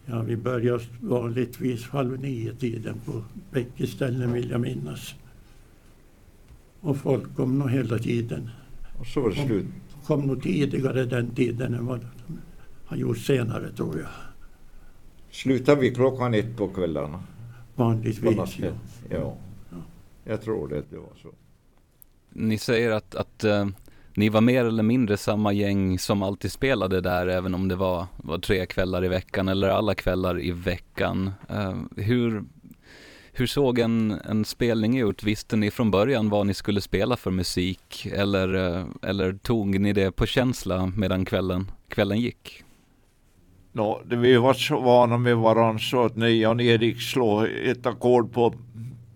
Ja, 0.05 0.21
vi 0.21 0.37
började 0.37 0.83
vanligtvis 1.01 1.89
halv 1.89 2.19
nio-tiden 2.19 3.01
på 3.05 3.23
bägge 3.51 3.87
ställen 3.87 4.33
vill 4.33 4.49
jag 4.49 4.61
minnas. 4.61 5.15
Och 6.81 6.97
folk 6.97 7.35
kom 7.35 7.59
nog 7.59 7.71
hela 7.71 7.97
tiden. 7.99 8.49
Och 8.99 9.07
så 9.07 9.21
var 9.21 9.29
det 9.29 9.45
slut. 9.45 9.65
Kom 10.05 10.27
nog 10.27 10.43
tidigare 10.43 11.05
den 11.05 11.35
tiden 11.35 11.73
än 11.73 11.85
vad 11.85 11.99
de 11.99 12.39
har 12.85 12.97
gjort 12.97 13.17
senare 13.17 13.71
tror 13.71 13.99
jag. 13.99 14.09
Slutade 15.29 15.81
vi 15.81 15.95
klockan 15.95 16.33
ett 16.33 16.57
på 16.57 16.67
kvällarna? 16.67 17.23
På 17.75 17.83
Vanligtvis 17.83 18.23
ja. 18.23 18.31
natten? 18.31 18.73
Ja. 19.09 19.37
Jag 20.23 20.41
tror 20.41 20.67
det, 20.67 20.83
det 20.89 20.97
var 20.97 21.13
så. 21.21 21.29
Ni 22.29 22.57
säger 22.57 22.91
att, 22.91 23.15
att 23.15 23.43
uh, 23.43 23.67
ni 24.13 24.29
var 24.29 24.41
mer 24.41 24.65
eller 24.65 24.83
mindre 24.83 25.17
samma 25.17 25.53
gäng 25.53 25.99
som 25.99 26.23
alltid 26.23 26.51
spelade 26.51 27.01
där, 27.01 27.27
även 27.27 27.55
om 27.55 27.67
det 27.67 27.75
var, 27.75 28.05
var 28.17 28.37
tre 28.37 28.65
kvällar 28.65 29.05
i 29.05 29.07
veckan 29.07 29.47
eller 29.47 29.69
alla 29.69 29.95
kvällar 29.95 30.41
i 30.41 30.51
veckan. 30.51 31.31
Uh, 31.51 32.03
hur, 32.03 32.43
hur 33.31 33.47
såg 33.47 33.79
en, 33.79 34.11
en 34.11 34.45
spelning 34.45 34.99
ut? 34.99 35.23
Visste 35.23 35.55
ni 35.55 35.71
från 35.71 35.91
början 35.91 36.29
vad 36.29 36.47
ni 36.47 36.53
skulle 36.53 36.81
spela 36.81 37.17
för 37.17 37.31
musik 37.31 38.07
eller, 38.13 38.55
uh, 38.55 38.85
eller 39.01 39.33
tog 39.33 39.79
ni 39.79 39.93
det 39.93 40.11
på 40.11 40.25
känsla 40.25 40.91
medan 40.97 41.25
kvällen, 41.25 41.71
kvällen 41.87 42.19
gick? 42.19 42.63
No, 43.73 44.01
vi 44.05 44.37
var 44.37 44.53
så 44.53 44.79
vana 44.79 45.17
med 45.17 45.37
varandra 45.37 45.79
så 45.79 46.05
att 46.05 46.15
när 46.15 46.27
Jan-Erik 46.27 47.01
slog 47.01 47.43
ett 47.65 47.85
ackord 47.85 48.33
på 48.33 48.53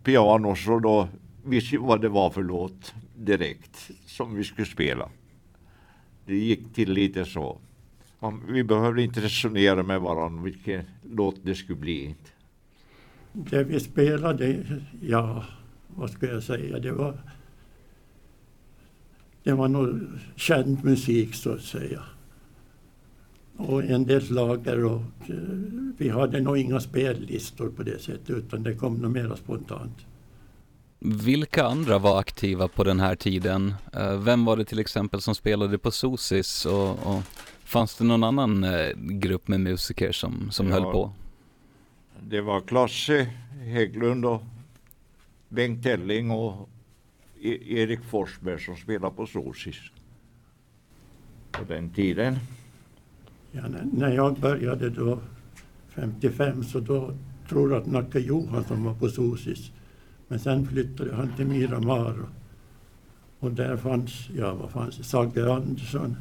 piano 0.04 0.56
så 0.56 0.80
då 0.80 1.08
visste 1.46 1.72
vi 1.72 1.78
vad 1.78 2.02
det 2.02 2.10
var 2.10 2.30
för 2.30 2.44
låt 2.44 2.94
direkt 3.16 3.92
som 4.16 4.36
vi 4.36 4.44
skulle 4.44 4.68
spela. 4.68 5.10
Det 6.26 6.36
gick 6.36 6.74
till 6.74 6.94
lite 6.94 7.26
så. 7.26 7.58
Vi 8.48 8.64
behövde 8.64 9.04
inte 9.04 9.22
resonera 9.22 9.84
med 9.84 10.02
varandra 10.02 10.44
vilken 10.44 10.84
låt 11.04 11.36
det 11.44 11.56
skulle 11.56 11.80
bli. 11.80 12.16
Det 13.34 13.64
vi 13.64 13.80
spelade, 13.80 14.66
ja, 15.02 15.46
vad 15.88 16.10
ska 16.10 16.26
jag 16.28 16.44
säga, 16.44 16.80
det 16.80 16.92
var 16.92 17.18
det 19.44 19.54
var 19.54 19.68
nog 19.68 20.00
känd 20.36 20.84
musik 20.84 21.36
så 21.36 21.52
att 21.52 21.62
säga. 21.62 22.04
Och 23.58 23.84
en 23.84 24.06
del 24.06 24.22
slager 24.22 24.86
och 24.86 25.02
eh, 25.28 25.36
vi 25.98 26.10
hade 26.10 26.42
nog 26.42 26.58
inga 26.58 26.80
spellistor 26.80 27.70
på 27.70 27.84
det 27.84 28.02
sättet 28.02 28.30
utan 28.30 28.64
det 28.64 28.76
kom 28.76 28.96
nog 28.96 29.12
mera 29.12 29.36
spontant. 29.36 30.06
Vilka 31.00 31.66
andra 31.66 32.00
var 32.00 32.20
aktiva 32.20 32.68
på 32.68 32.84
den 32.84 33.00
här 33.00 33.16
tiden? 33.16 33.74
Uh, 33.98 34.20
vem 34.20 34.46
var 34.46 34.58
det 34.58 34.66
till 34.66 34.80
exempel 34.80 35.22
som 35.22 35.36
spelade 35.36 35.78
på 35.78 35.92
Sosis 35.92 36.66
och, 36.66 36.90
och 36.90 37.24
fanns 37.64 37.98
det 37.98 38.04
någon 38.04 38.24
annan 38.24 38.64
uh, 38.64 38.96
grupp 38.98 39.48
med 39.48 39.60
musiker 39.60 40.12
som, 40.12 40.52
som 40.52 40.68
ja, 40.68 40.74
höll 40.74 40.84
på? 40.84 41.12
Det 42.22 42.42
var 42.42 42.62
Klasse 42.62 43.28
Hägglund 43.64 44.26
och 44.26 44.42
Bengt 45.50 45.84
Telling 45.84 46.32
och 46.32 46.70
e 47.42 47.80
Erik 47.82 48.04
Forsberg 48.04 48.60
som 48.60 48.76
spelade 48.76 49.16
på 49.16 49.26
Sosis 49.26 49.76
på 51.52 51.64
den 51.64 51.90
tiden. 51.90 52.38
Ja, 53.52 53.64
när 53.94 54.12
jag 54.12 54.40
började 54.40 54.90
då 54.90 55.20
55 55.90 56.64
så 56.64 56.80
då 56.80 57.14
tror 57.50 57.72
jag 57.72 57.82
att 57.82 57.88
Nacka 57.88 58.20
Johansson 58.20 58.84
var 58.84 58.94
på 58.94 59.10
Sosis. 59.10 59.72
Men 60.28 60.40
sen 60.40 60.68
flyttade 60.68 61.16
han 61.16 61.36
till 61.36 61.46
Miramar 61.46 62.16
och, 62.20 62.30
och 63.40 63.52
där 63.52 63.78
fanns, 63.78 64.30
ja 64.36 64.54
vad 64.54 64.70
fanns 64.70 65.10
Sagge 65.10 65.54
Andersson 65.54 66.16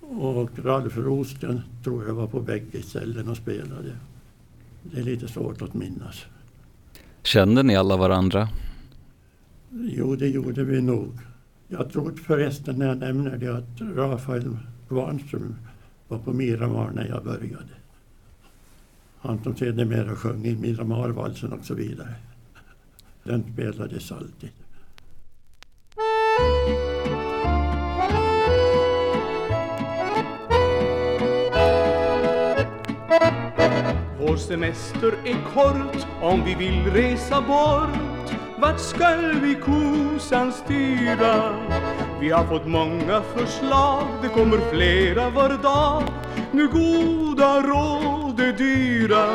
och 0.00 0.50
Ralf 0.64 0.96
Rosten 0.96 1.60
tror 1.84 2.06
jag 2.06 2.14
var 2.14 2.26
på 2.26 2.40
bägge 2.40 2.82
ställen 2.82 3.28
och 3.28 3.36
spelade. 3.36 3.96
Det 4.82 5.00
är 5.00 5.04
lite 5.04 5.28
svårt 5.28 5.62
att 5.62 5.74
minnas. 5.74 6.24
Kände 7.22 7.62
ni 7.62 7.76
alla 7.76 7.96
varandra? 7.96 8.48
Jo, 9.70 10.16
det 10.16 10.28
gjorde 10.28 10.64
vi 10.64 10.82
nog. 10.82 11.12
Jag 11.68 11.92
tror 11.92 12.12
förresten 12.16 12.78
när 12.78 12.86
jag 12.86 12.98
nämner 12.98 13.36
det 13.36 13.56
att 13.56 13.96
Rafael 13.96 14.56
Kvarnström 14.88 15.54
var 16.08 16.18
på 16.18 16.32
Miramar 16.32 16.90
när 16.90 17.08
jag 17.08 17.24
började. 17.24 17.72
Han 19.18 19.42
som 19.42 19.56
sedermera 19.56 20.16
sjöng 20.16 20.46
i 20.46 20.56
Miramarvalsen 20.56 21.52
och 21.52 21.64
så 21.64 21.74
vidare. 21.74 22.14
Den 23.24 23.52
spelades 23.52 24.12
alltid. 24.12 24.50
Vår 34.20 34.36
semester 34.36 35.12
är 35.24 35.54
kort 35.54 36.06
om 36.22 36.44
vi 36.44 36.54
vill 36.54 36.92
resa 36.92 37.40
bort 37.40 38.12
Vart 38.62 38.80
skall 38.80 39.40
vi 39.40 39.54
kosan 39.54 40.52
styra? 40.52 41.54
Vi 42.20 42.30
har 42.30 42.44
fått 42.44 42.66
många 42.66 43.22
förslag, 43.22 44.06
det 44.22 44.28
kommer 44.28 44.58
flera 44.72 45.30
var 45.30 45.62
dag 45.62 46.02
Nu 46.52 46.68
goda 46.68 47.62
råd 47.62 48.40
är 48.40 48.52
dyra 48.52 49.26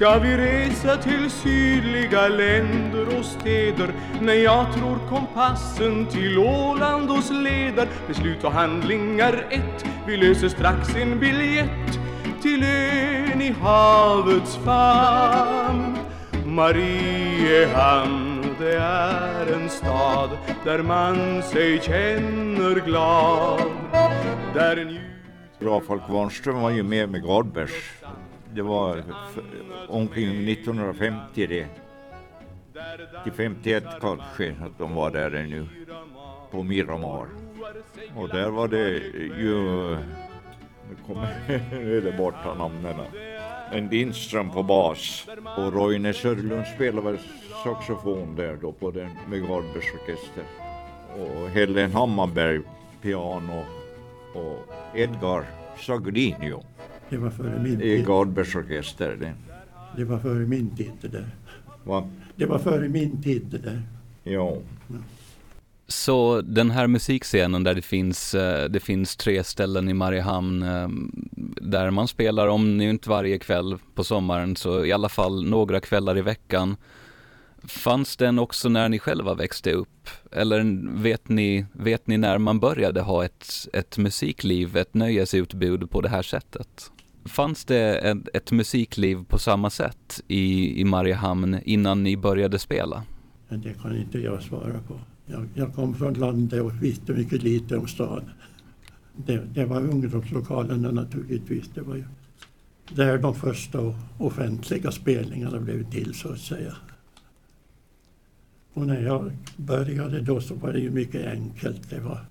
Ska 0.00 0.18
vi 0.18 0.36
resa 0.36 0.96
till 0.96 1.30
sydliga 1.30 2.28
länder 2.28 3.18
och 3.18 3.24
städer? 3.24 3.94
Nej, 4.20 4.42
jag 4.42 4.72
tror 4.74 4.98
kompassen 5.08 6.06
till 6.06 6.38
Åland 6.38 7.10
oss 7.10 7.30
leder 7.30 7.88
Beslut 8.08 8.44
och 8.44 8.52
handlingar 8.52 9.46
ett, 9.50 9.84
vi 10.06 10.16
löser 10.16 10.48
strax 10.48 10.96
en 10.96 11.18
biljett 11.18 11.98
till 12.42 12.62
ön 12.62 13.42
i 13.42 13.54
havets 13.60 14.56
famn 14.56 15.98
Mariehamn, 16.46 18.44
det 18.58 18.76
är 18.76 19.52
en 19.52 19.68
stad 19.68 20.30
där 20.64 20.82
man 20.82 21.42
sig 21.42 21.80
känner 21.80 22.86
glad 22.86 23.60
Där. 24.54 25.00
Rafael 25.62 26.00
Kvarnström 26.00 26.60
var 26.60 26.70
ju 26.70 26.82
med 26.82 27.08
med 27.08 27.22
Gardbergs. 27.22 27.99
Det 28.54 28.62
var 28.62 29.02
omkring 29.88 30.48
1950 30.48 31.46
det. 31.46 31.66
Till 33.24 33.32
51 33.32 33.84
kanske 34.00 34.54
att 34.60 34.78
de 34.78 34.94
var 34.94 35.10
där 35.10 35.30
nu 35.30 35.66
på 36.50 36.62
Miramar. 36.62 37.26
Och 38.16 38.28
där 38.28 38.50
var 38.50 38.68
det 38.68 38.88
ju, 39.38 39.56
nu 40.88 40.96
kommer 41.06 42.00
det 42.00 42.16
borta 42.18 42.54
namnen. 42.54 42.96
En 43.72 43.88
Lindström 43.88 44.50
på 44.50 44.62
bas 44.62 45.28
och 45.56 45.72
Roine 45.72 46.14
Sörlund 46.14 46.66
spelade 46.66 47.10
väl 47.10 47.18
saxofon 47.64 48.36
där 48.36 48.58
då 48.62 48.72
på 48.72 48.90
den 48.90 49.10
med 49.28 49.40
Gardbers 49.48 49.84
orkester. 49.94 50.44
Och 51.18 51.48
Helen 51.48 51.92
Hammarberg 51.92 52.60
piano 53.02 53.64
och 54.34 54.74
Edgar 54.94 55.44
Saglinio. 55.78 56.64
Det 57.10 57.16
var 57.16 57.30
före 57.30 57.62
min 57.62 57.80
I 57.80 58.02
Gardbers 58.02 58.56
orkester. 58.56 59.16
Det. 59.20 59.32
det 59.96 60.04
var 60.04 60.18
före 60.18 60.46
min 60.46 60.76
tid 60.76 60.92
det 61.00 61.08
där. 61.08 61.26
Va? 61.84 62.08
Det 62.36 62.46
var 62.46 62.58
före 62.58 62.88
min 62.88 63.22
tid 63.22 63.46
det 63.50 63.58
där. 63.58 63.82
Ja. 64.22 64.56
Så 65.88 66.40
den 66.40 66.70
här 66.70 66.86
musikscenen 66.86 67.64
där 67.64 67.74
det 67.74 67.82
finns, 67.82 68.34
eh, 68.34 68.68
det 68.68 68.80
finns 68.80 69.16
tre 69.16 69.44
ställen 69.44 69.88
i 69.88 69.94
Mariehamn 69.94 70.62
eh, 70.62 70.88
där 71.60 71.90
man 71.90 72.08
spelar, 72.08 72.46
om 72.46 72.76
nu 72.76 72.90
inte 72.90 73.10
varje 73.10 73.38
kväll 73.38 73.78
på 73.94 74.04
sommaren, 74.04 74.56
så 74.56 74.84
i 74.84 74.92
alla 74.92 75.08
fall 75.08 75.44
några 75.44 75.80
kvällar 75.80 76.18
i 76.18 76.22
veckan. 76.22 76.76
Fanns 77.64 78.16
den 78.16 78.38
också 78.38 78.68
när 78.68 78.88
ni 78.88 78.98
själva 78.98 79.34
växte 79.34 79.72
upp? 79.72 80.10
Eller 80.32 80.86
vet 81.02 81.28
ni, 81.28 81.66
vet 81.72 82.06
ni 82.06 82.18
när 82.18 82.38
man 82.38 82.60
började 82.60 83.00
ha 83.00 83.24
ett, 83.24 83.68
ett 83.72 83.98
musikliv, 83.98 84.76
ett 84.76 84.94
nöjesutbud 84.94 85.90
på 85.90 86.00
det 86.00 86.08
här 86.08 86.22
sättet? 86.22 86.90
Fanns 87.24 87.64
det 87.64 87.98
ett, 87.98 88.28
ett 88.34 88.52
musikliv 88.52 89.24
på 89.28 89.38
samma 89.38 89.70
sätt 89.70 90.22
i, 90.28 90.80
i 90.80 90.84
Mariehamn 90.84 91.58
innan 91.64 92.02
ni 92.02 92.16
började 92.16 92.58
spela? 92.58 93.02
Det 93.48 93.82
kan 93.82 93.96
inte 93.96 94.18
jag 94.18 94.42
svara 94.42 94.80
på. 94.88 95.00
Jag, 95.26 95.48
jag 95.54 95.74
kom 95.74 95.94
från 95.94 96.14
landet 96.14 96.62
och 96.62 96.82
visste 96.82 97.12
mycket 97.12 97.42
lite 97.42 97.76
om 97.76 97.88
stan. 97.88 98.30
Det, 99.16 99.42
det 99.54 99.64
var 99.64 99.80
ungdomslokalerna 99.80 100.90
naturligtvis. 100.90 101.70
Det 101.74 101.80
var 101.80 101.96
ju 101.96 102.04
där 102.94 103.18
de 103.18 103.34
första 103.34 103.94
offentliga 104.18 104.90
spelningarna 104.90 105.60
blev 105.60 105.90
till 105.90 106.14
så 106.14 106.28
att 106.32 106.40
säga. 106.40 106.76
Och 108.72 108.86
när 108.86 109.02
jag 109.02 109.32
började 109.56 110.20
då 110.20 110.40
så 110.40 110.54
var 110.54 110.72
det 110.72 110.80
ju 110.80 110.90
mycket 110.90 111.26
enkelt. 111.26 111.90
Det 111.90 112.00
var, 112.00 112.24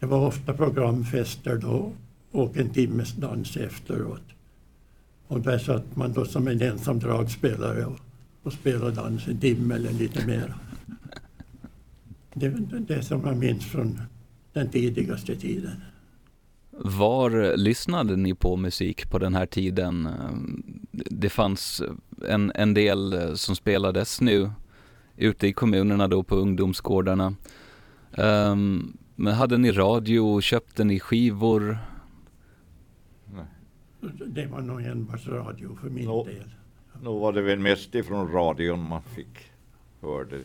det 0.00 0.06
var 0.06 0.26
ofta 0.26 0.52
programfester 0.52 1.56
då 1.56 1.92
och 2.34 2.56
en 2.56 2.70
timmes 2.70 3.12
dans 3.12 3.56
efteråt. 3.56 4.22
Och 5.26 5.40
där 5.40 5.58
satt 5.58 5.96
man 5.96 6.12
då 6.12 6.24
som 6.24 6.48
en 6.48 6.62
ensam 6.62 6.98
dragspelare 6.98 7.84
och, 7.84 7.98
och 8.42 8.52
spelade 8.52 8.90
dans 8.90 9.28
en 9.28 9.40
timme 9.40 9.74
eller 9.74 9.92
lite 9.92 10.26
mer. 10.26 10.54
Det 12.34 12.46
är 12.46 12.86
det 12.88 13.02
som 13.02 13.20
jag 13.24 13.36
minns 13.36 13.64
från 13.64 14.00
den 14.52 14.68
tidigaste 14.70 15.36
tiden. 15.36 15.82
Var 16.70 17.56
lyssnade 17.56 18.16
ni 18.16 18.34
på 18.34 18.56
musik 18.56 19.10
på 19.10 19.18
den 19.18 19.34
här 19.34 19.46
tiden? 19.46 20.08
Det 20.92 21.28
fanns 21.28 21.82
en, 22.28 22.52
en 22.54 22.74
del 22.74 23.32
som 23.38 23.56
spelades 23.56 24.20
nu 24.20 24.50
ute 25.16 25.46
i 25.46 25.52
kommunerna 25.52 26.08
då 26.08 26.22
på 26.22 26.36
ungdomsgårdarna. 26.36 27.34
Um, 28.16 28.96
men 29.14 29.34
hade 29.34 29.58
ni 29.58 29.72
radio? 29.72 30.40
Köpte 30.40 30.84
ni 30.84 31.00
skivor? 31.00 31.78
Det 34.26 34.46
var 34.46 34.60
nog 34.60 34.82
enbart 34.82 35.26
radio 35.26 35.76
för 35.80 35.90
min 35.90 36.04
nå, 36.04 36.24
del. 36.24 36.54
Nu 37.02 37.08
var 37.08 37.32
det 37.32 37.42
väl 37.42 37.58
mest 37.58 37.94
ifrån 37.94 38.32
radion 38.32 38.88
man 38.88 39.02
fick 39.02 39.50
hörde 40.04 40.38
det. 40.38 40.44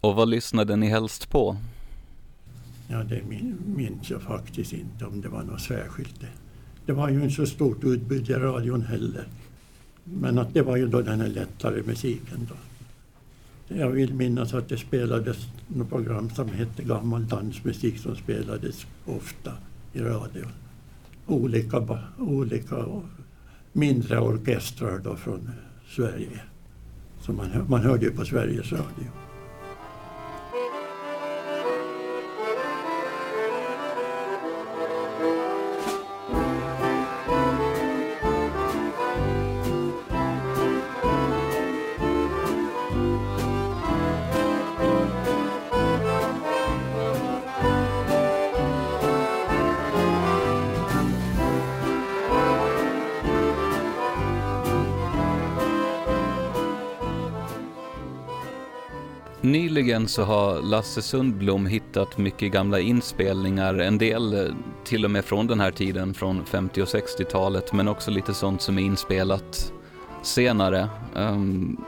Och 0.00 0.14
vad 0.14 0.28
lyssnade 0.28 0.76
ni 0.76 0.88
helst 0.88 1.30
på? 1.30 1.56
Ja, 2.88 3.02
det 3.02 3.22
minns 3.66 4.10
jag 4.10 4.22
faktiskt 4.22 4.72
inte 4.72 5.06
om 5.06 5.20
det 5.20 5.28
var 5.28 5.42
något 5.42 5.60
särskilt. 5.60 6.24
Det, 6.86 6.92
var 6.92 7.08
ju 7.08 7.22
inte 7.22 7.34
så 7.34 7.46
stort 7.46 7.84
utbud 7.84 8.30
i 8.30 8.32
radion 8.32 8.82
heller. 8.82 9.28
Men 10.04 10.38
att 10.38 10.54
det 10.54 10.62
var 10.62 10.76
ju 10.76 10.88
då 10.88 11.02
den 11.02 11.20
här 11.20 11.28
lättare 11.28 11.82
musiken 11.82 12.48
då. 12.48 12.54
Jag 13.74 13.90
vill 13.90 14.14
minnas 14.14 14.54
att 14.54 14.68
det 14.68 14.78
spelades 14.78 15.36
något 15.68 15.88
program 15.88 16.30
som 16.30 16.48
hette 16.48 16.82
Gammal 16.82 17.28
dansmusik 17.28 17.98
som 17.98 18.16
spelades 18.16 18.86
ofta 19.06 19.52
i 19.92 20.00
radio. 20.00 20.46
Olika, 21.30 21.98
olika 22.18 22.84
mindre 23.72 24.20
orkestrar 24.20 24.98
då 24.98 25.16
från 25.16 25.50
Sverige. 25.88 26.40
Så 27.20 27.32
man, 27.32 27.48
man 27.68 27.80
hörde 27.80 28.04
ju 28.04 28.10
på 28.10 28.24
Sveriges 28.24 28.72
Radio. 28.72 29.10
Nyligen 60.00 60.08
så 60.08 60.22
har 60.22 60.62
Lasse 60.62 61.02
Sundblom 61.02 61.66
hittat 61.66 62.18
mycket 62.18 62.52
gamla 62.52 62.80
inspelningar, 62.80 63.74
en 63.74 63.98
del 63.98 64.34
eh, 64.34 64.54
till 64.84 65.04
och 65.04 65.10
med 65.10 65.24
från 65.24 65.46
den 65.46 65.60
här 65.60 65.70
tiden, 65.70 66.14
från 66.14 66.44
50 66.44 66.82
och 66.82 66.88
60-talet, 66.88 67.72
men 67.72 67.88
också 67.88 68.10
lite 68.10 68.34
sånt 68.34 68.62
som 68.62 68.78
är 68.78 68.82
inspelat 68.82 69.72
senare. 70.22 70.88
Um, 71.14 71.84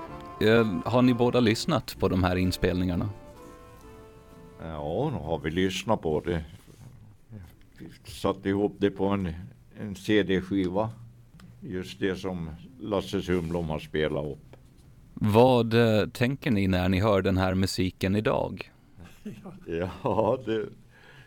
har 0.84 1.02
ni 1.02 1.14
båda 1.14 1.40
lyssnat 1.40 1.96
på 1.98 2.08
de 2.08 2.24
här 2.24 2.36
inspelningarna? 2.36 3.08
Ja, 4.60 5.10
nu 5.12 5.18
har 5.18 5.38
vi 5.38 5.50
lyssnat 5.50 6.02
på 6.02 6.20
det. 6.20 6.44
Vi 7.78 8.10
satte 8.10 8.48
ihop 8.48 8.76
det 8.78 8.90
på 8.90 9.06
en, 9.06 9.34
en 9.80 9.94
CD-skiva. 9.94 10.90
Just 11.60 12.00
det 12.00 12.16
som 12.16 12.50
Lasse 12.80 13.22
Sundblom 13.22 13.68
har 13.68 13.78
spelat 13.78 14.24
upp. 14.24 14.51
Vad 15.24 15.74
eh, 15.74 16.06
tänker 16.06 16.50
ni 16.50 16.68
när 16.68 16.88
ni 16.88 17.00
hör 17.00 17.22
den 17.22 17.36
här 17.36 17.54
musiken 17.54 18.16
idag? 18.16 18.70
Ja, 20.02 20.38
det, 20.46 20.66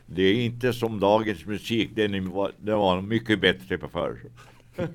det 0.05 0.21
är 0.21 0.34
inte 0.34 0.73
som 0.73 0.99
dagens 0.99 1.45
musik. 1.45 1.89
Den 1.95 2.29
var, 2.29 2.51
den 2.62 2.77
var 2.77 3.01
mycket 3.01 3.41
bättre 3.41 3.77
på 3.77 3.88
förr. 3.88 4.19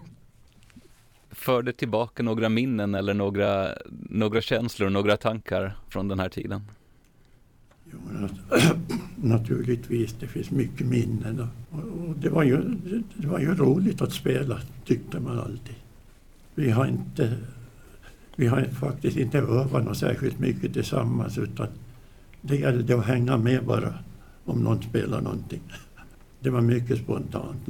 För 1.31 1.63
det 1.63 1.73
tillbaka 1.73 2.23
några 2.23 2.49
minnen 2.49 2.95
eller 2.95 3.15
några, 3.15 3.69
några 4.11 4.41
känslor, 4.41 4.91
några 4.91 5.17
tankar 5.17 5.77
från 5.89 6.09
den 6.09 6.21
här 6.21 6.29
tiden? 6.29 6.63
Jo, 7.93 7.99
naturligtvis, 9.17 10.13
det 10.21 10.27
finns 10.27 10.51
mycket 10.51 10.87
minnen. 10.87 11.49
Och, 11.71 11.79
och 11.79 12.15
det, 12.17 12.29
var 12.29 12.43
ju, 12.43 12.57
det 13.15 13.27
var 13.27 13.39
ju 13.39 13.55
roligt 13.55 14.03
att 14.03 14.13
spela, 14.13 14.61
tyckte 14.85 15.21
man 15.21 15.39
alltid. 15.39 15.75
Vi 16.55 16.71
har 16.71 16.87
inte 16.87 17.37
vi 18.41 18.47
har 18.47 18.65
faktiskt 18.65 19.17
inte 19.17 19.39
övat 19.39 19.85
något 19.85 19.97
särskilt 19.97 20.39
mycket 20.39 20.73
tillsammans 20.73 21.39
utan 21.39 21.67
det 22.41 22.57
gällde 22.57 22.99
att 22.99 23.07
hänga 23.07 23.37
med 23.37 23.65
bara 23.65 23.95
om 24.45 24.59
någon 24.59 24.83
spelar 24.83 25.21
någonting. 25.21 25.63
Det 26.41 26.51
var 26.51 26.61
mycket 26.61 26.99
spontant. 26.99 27.69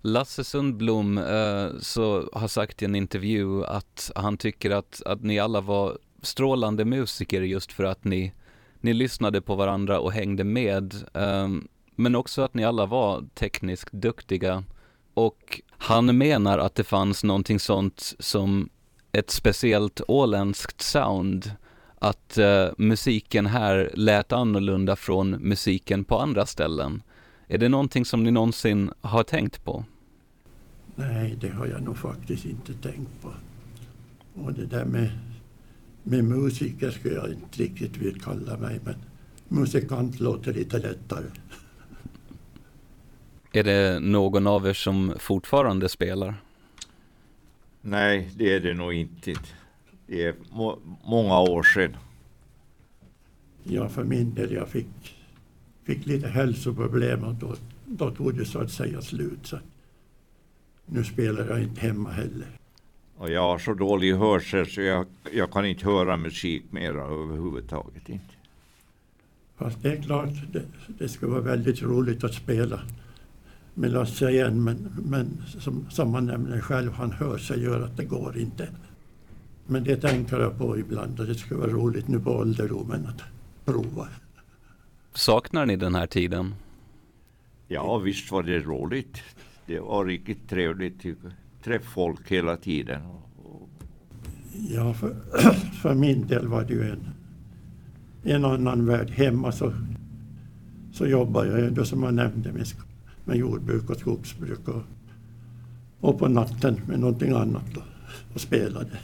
Lasse 0.00 0.44
Sundblom 0.44 1.18
eh, 1.18 1.68
så 1.80 2.30
har 2.32 2.48
sagt 2.48 2.82
i 2.82 2.84
en 2.84 2.94
intervju 2.94 3.64
att 3.64 4.12
han 4.14 4.36
tycker 4.36 4.70
att, 4.70 5.02
att 5.06 5.22
ni 5.22 5.38
alla 5.38 5.60
var 5.60 5.98
strålande 6.22 6.84
musiker 6.84 7.42
just 7.42 7.72
för 7.72 7.84
att 7.84 8.04
ni, 8.04 8.32
ni 8.80 8.92
lyssnade 8.92 9.40
på 9.40 9.54
varandra 9.54 10.00
och 10.00 10.12
hängde 10.12 10.44
med. 10.44 10.94
Eh, 11.14 11.48
men 11.94 12.14
också 12.14 12.42
att 12.42 12.54
ni 12.54 12.64
alla 12.64 12.86
var 12.86 13.24
tekniskt 13.34 13.92
duktiga. 13.92 14.64
Och 15.14 15.60
han 15.70 16.18
menar 16.18 16.58
att 16.58 16.74
det 16.74 16.84
fanns 16.84 17.24
någonting 17.24 17.60
sånt 17.60 18.14
som 18.18 18.68
ett 19.18 19.30
speciellt 19.30 20.00
åländskt 20.08 20.80
sound. 20.80 21.50
Att 21.98 22.38
uh, 22.38 22.68
musiken 22.78 23.46
här 23.46 23.90
lät 23.94 24.32
annorlunda 24.32 24.96
från 24.96 25.30
musiken 25.30 26.04
på 26.04 26.18
andra 26.18 26.46
ställen. 26.46 27.02
Är 27.48 27.58
det 27.58 27.68
någonting 27.68 28.04
som 28.04 28.22
ni 28.22 28.30
någonsin 28.30 28.90
har 29.00 29.22
tänkt 29.22 29.64
på? 29.64 29.84
Nej, 30.94 31.36
det 31.40 31.48
har 31.48 31.66
jag 31.66 31.82
nog 31.82 31.98
faktiskt 31.98 32.44
inte 32.44 32.74
tänkt 32.74 33.22
på. 33.22 33.32
Och 34.34 34.52
det 34.52 34.66
där 34.66 34.84
med, 34.84 35.10
med 36.02 36.24
musiker 36.24 36.90
skulle 36.90 37.14
jag 37.14 37.28
inte 37.28 37.62
riktigt 37.62 37.96
vilja 37.96 38.18
kalla 38.22 38.56
mig, 38.56 38.80
men 38.84 38.94
musikant 39.48 40.20
låter 40.20 40.52
lite 40.52 40.78
lättare. 40.78 41.26
Är 43.52 43.64
det 43.64 44.00
någon 44.00 44.46
av 44.46 44.66
er 44.66 44.72
som 44.72 45.14
fortfarande 45.18 45.88
spelar? 45.88 46.34
Nej, 47.88 48.30
det 48.36 48.54
är 48.54 48.60
det 48.60 48.74
nog 48.74 48.94
inte. 48.94 49.34
Det 50.06 50.24
är 50.24 50.34
må 50.50 50.78
många 51.04 51.40
år 51.40 51.62
sedan. 51.62 51.96
Ja, 53.62 53.88
för 53.88 54.04
min 54.04 54.34
del, 54.34 54.52
jag 54.52 54.68
fick, 54.68 55.16
fick 55.84 56.06
lite 56.06 56.28
hälsoproblem 56.28 57.24
och 57.24 57.34
då, 57.34 57.54
då 57.84 58.10
tog 58.10 58.38
det 58.38 58.44
så 58.44 58.58
att 58.58 58.70
säga 58.70 59.02
slut. 59.02 59.38
Så 59.42 59.58
nu 60.86 61.04
spelar 61.04 61.46
jag 61.46 61.62
inte 61.62 61.80
hemma 61.80 62.10
heller. 62.10 62.46
Och 63.16 63.30
jag 63.30 63.42
har 63.42 63.58
så 63.58 63.74
dålig 63.74 64.14
hörsel 64.14 64.66
så 64.66 64.80
jag, 64.80 65.06
jag 65.32 65.50
kan 65.50 65.66
inte 65.66 65.84
höra 65.84 66.16
musik 66.16 66.64
mera 66.70 67.02
överhuvudtaget. 67.02 68.08
Inte. 68.08 68.34
Fast 69.56 69.82
det 69.82 69.92
är 69.92 70.02
klart, 70.02 70.28
det, 70.52 70.62
det 70.98 71.08
skulle 71.08 71.32
vara 71.32 71.42
väldigt 71.42 71.82
roligt 71.82 72.24
att 72.24 72.34
spela 72.34 72.80
med 73.78 73.92
Lasse 73.92 74.30
igen, 74.30 74.64
men, 74.64 74.88
men 75.04 75.42
som, 75.58 75.86
som 75.90 76.14
han 76.14 76.26
nämner 76.26 76.60
själv, 76.60 76.92
han 76.92 77.12
hör 77.12 77.38
sig 77.38 77.62
gör 77.62 77.80
att 77.80 77.96
det 77.96 78.04
går 78.04 78.38
inte. 78.38 78.68
Men 79.66 79.84
det 79.84 79.96
tänker 79.96 80.40
jag 80.40 80.58
på 80.58 80.78
ibland 80.78 81.20
och 81.20 81.26
det 81.26 81.34
skulle 81.34 81.60
vara 81.60 81.70
roligt 81.70 82.08
nu 82.08 82.20
på 82.20 82.30
ålderdomen 82.30 83.06
att 83.06 83.22
prova. 83.64 84.08
Saknar 85.14 85.66
ni 85.66 85.76
den 85.76 85.94
här 85.94 86.06
tiden? 86.06 86.54
Ja, 87.68 87.98
visst 87.98 88.32
var 88.32 88.42
det 88.42 88.58
roligt. 88.58 89.22
Det 89.66 89.80
var 89.80 90.04
riktigt 90.04 90.48
trevligt. 90.48 91.02
Träffa 91.64 91.90
folk 91.90 92.30
hela 92.30 92.56
tiden. 92.56 93.00
Ja, 94.68 94.94
för, 94.94 95.16
för 95.82 95.94
min 95.94 96.26
del 96.26 96.48
var 96.48 96.64
det 96.64 96.74
ju 96.74 96.90
en, 96.90 97.08
en 98.22 98.44
annan 98.44 98.86
värld. 98.86 99.10
Hemma 99.10 99.52
så, 99.52 99.72
så 100.92 101.06
jobbade 101.06 101.60
jag 101.60 101.78
ju 101.78 101.84
som 101.84 102.02
jag 102.02 102.14
nämnde 102.14 102.52
med, 102.52 102.66
med 103.26 103.36
jordbruk 103.36 103.90
och 103.90 103.96
skogsbruk 103.96 104.68
och, 104.68 104.82
och 106.00 106.18
på 106.18 106.28
natten 106.28 106.80
med 106.88 107.00
någonting 107.00 107.32
annat 107.32 107.64
då, 107.74 107.82
och 108.34 108.40
spelade. 108.40 108.98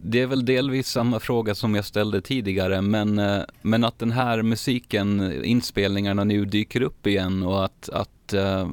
Det 0.00 0.20
är 0.20 0.26
väl 0.26 0.44
delvis 0.44 0.88
samma 0.88 1.20
fråga 1.20 1.54
som 1.54 1.74
jag 1.74 1.84
ställde 1.84 2.20
tidigare, 2.20 2.82
men, 2.82 3.18
eh, 3.18 3.42
men 3.62 3.84
att 3.84 3.98
den 3.98 4.12
här 4.12 4.42
musiken, 4.42 5.32
inspelningarna 5.44 6.24
nu 6.24 6.44
dyker 6.44 6.82
upp 6.82 7.06
igen 7.06 7.42
och 7.42 7.64
att, 7.64 7.88
att 7.88 8.34
uh, 8.34 8.72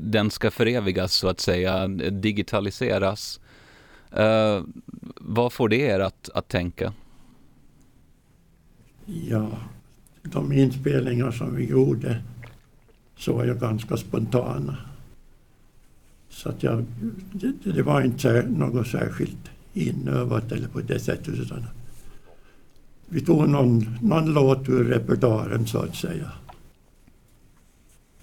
den 0.00 0.30
ska 0.30 0.50
förevigas 0.50 1.12
så 1.14 1.28
att 1.28 1.40
säga, 1.40 1.88
digitaliseras. 2.10 3.40
Uh, 4.18 4.64
vad 5.16 5.52
får 5.52 5.68
det 5.68 5.80
er 5.80 6.00
att, 6.00 6.30
att 6.34 6.48
tänka? 6.48 6.92
Ja, 9.06 9.48
de 10.22 10.52
inspelningar 10.52 11.30
som 11.30 11.56
vi 11.56 11.68
gjorde 11.68 12.22
så 13.16 13.32
var 13.32 13.44
jag 13.44 13.60
ganska 13.60 13.96
spontan. 13.96 14.76
Så 16.28 16.48
att 16.48 16.62
jag, 16.62 16.84
det, 17.32 17.52
det 17.72 17.82
var 17.82 18.02
inte 18.02 18.46
något 18.48 18.86
särskilt 18.86 19.50
inövat 19.72 20.52
eller 20.52 20.68
på 20.68 20.80
det 20.80 20.98
sättet. 20.98 21.38
Utan 21.38 21.64
vi 23.08 23.20
tog 23.20 23.48
någon, 23.48 23.98
någon 24.02 24.32
låt 24.32 24.68
ur 24.68 24.84
repertoaren 24.84 25.66
så 25.66 25.78
att 25.78 25.96
säga. 25.96 26.32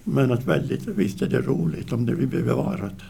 Men 0.04 0.32
att 0.32 0.44
väldigt, 0.44 0.86
visst 0.86 1.22
är 1.22 1.28
det 1.28 1.40
roligt 1.40 1.92
om 1.92 2.06
det 2.06 2.14
blir 2.14 2.26
bevarat. 2.26 3.02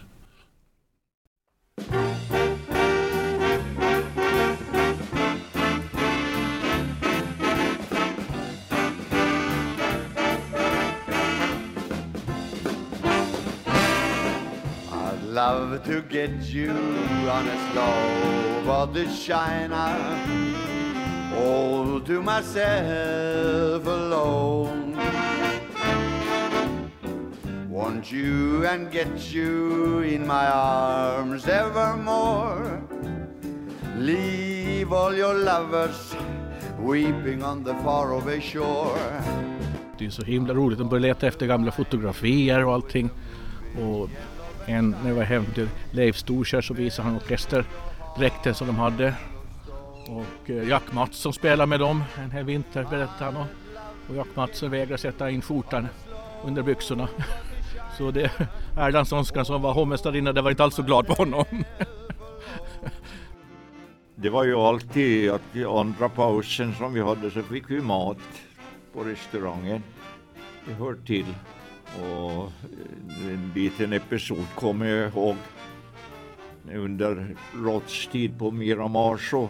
Love 15.45 15.85
to 15.85 16.01
get 16.03 16.31
you 16.55 16.71
on 17.37 17.45
a 17.47 17.59
slow 17.69 18.73
of 18.81 18.95
the 18.95 19.05
China. 19.27 19.85
all 21.37 22.01
to 22.09 22.17
myself 22.23 23.83
alone 23.87 24.97
want 27.69 28.05
you 28.13 28.67
and 28.71 28.83
get 28.99 29.15
you 29.35 29.53
in 30.15 30.27
my 30.27 30.47
arms 30.47 31.43
evermore 31.63 32.83
leave 34.11 34.91
all 34.93 35.15
your 35.25 35.37
lovers 35.53 36.01
weeping 36.91 37.43
on 37.43 37.65
the 37.65 37.75
faraway 37.85 38.41
shore 38.41 39.23
Det 39.99 40.07
är 40.07 40.11
så 40.11 40.23
himla 40.23 40.55
roligt. 40.55 40.79
De 40.79 40.89
börjar 40.89 41.01
leta 41.01 41.27
efter 41.27 41.47
gamla 41.47 41.73
fotografier 41.73 42.65
och 42.65 42.75
allting. 42.75 43.11
Och 43.83 44.11
en, 44.67 44.97
när 45.03 45.09
jag 45.09 45.17
var 45.17 45.23
hem 45.23 45.47
till 45.55 45.69
Leif 45.91 46.17
Storkärr 46.17 46.61
så 46.61 46.75
visade 46.75 47.09
han 47.09 47.17
orkesterdräkten 47.17 48.55
som 48.55 48.67
de 48.67 48.77
hade. 48.77 49.15
Och 50.09 50.51
eh, 50.51 50.69
Jack 50.69 50.93
Mattsson 50.93 51.33
spelade 51.33 51.67
med 51.67 51.81
dem 51.81 52.05
en 52.25 52.31
hel 52.31 52.45
vinter 52.45 52.87
berättade 52.91 53.39
han. 53.39 53.47
Och 54.09 54.17
Jack 54.17 54.29
Mattsson 54.35 54.71
vägrade 54.71 54.99
sätta 54.99 55.31
in 55.31 55.43
skjortan 55.43 55.89
under 56.45 56.63
byxorna. 56.63 57.09
Så 57.99 58.11
det 58.11 58.31
Erlandssonskan 58.77 59.45
som 59.45 59.63
var 59.63 59.73
hovmästarinna, 59.73 60.33
det 60.33 60.43
var 60.43 60.51
inte 60.51 60.65
alls 60.65 60.75
så 60.75 60.83
glad 60.83 61.07
på 61.07 61.15
honom. 61.15 61.45
Det 64.17 64.31
var 64.31 64.45
ju 64.45 64.55
alltid 64.55 65.31
att 65.31 65.57
i 65.57 65.65
andra 65.65 66.09
pausen 66.09 66.75
som 66.75 66.95
vi 66.95 67.01
hade 67.01 67.31
så 67.31 67.43
fick 67.43 67.71
vi 67.71 67.81
mat 67.81 68.19
på 68.93 69.01
restaurangen. 69.01 69.83
Det 70.67 70.75
hör 70.75 70.97
till. 71.07 71.35
Och 72.01 72.43
eh, 72.43 73.33
en 73.33 73.53
liten 73.55 73.93
episod 73.93 74.47
kommer 74.55 74.87
jag 74.87 75.13
ihåg 75.13 75.37
under 76.73 77.37
Rots 77.55 78.07
tid 78.07 78.39
på 78.39 78.51
Miramar 78.51 79.17
så 79.17 79.49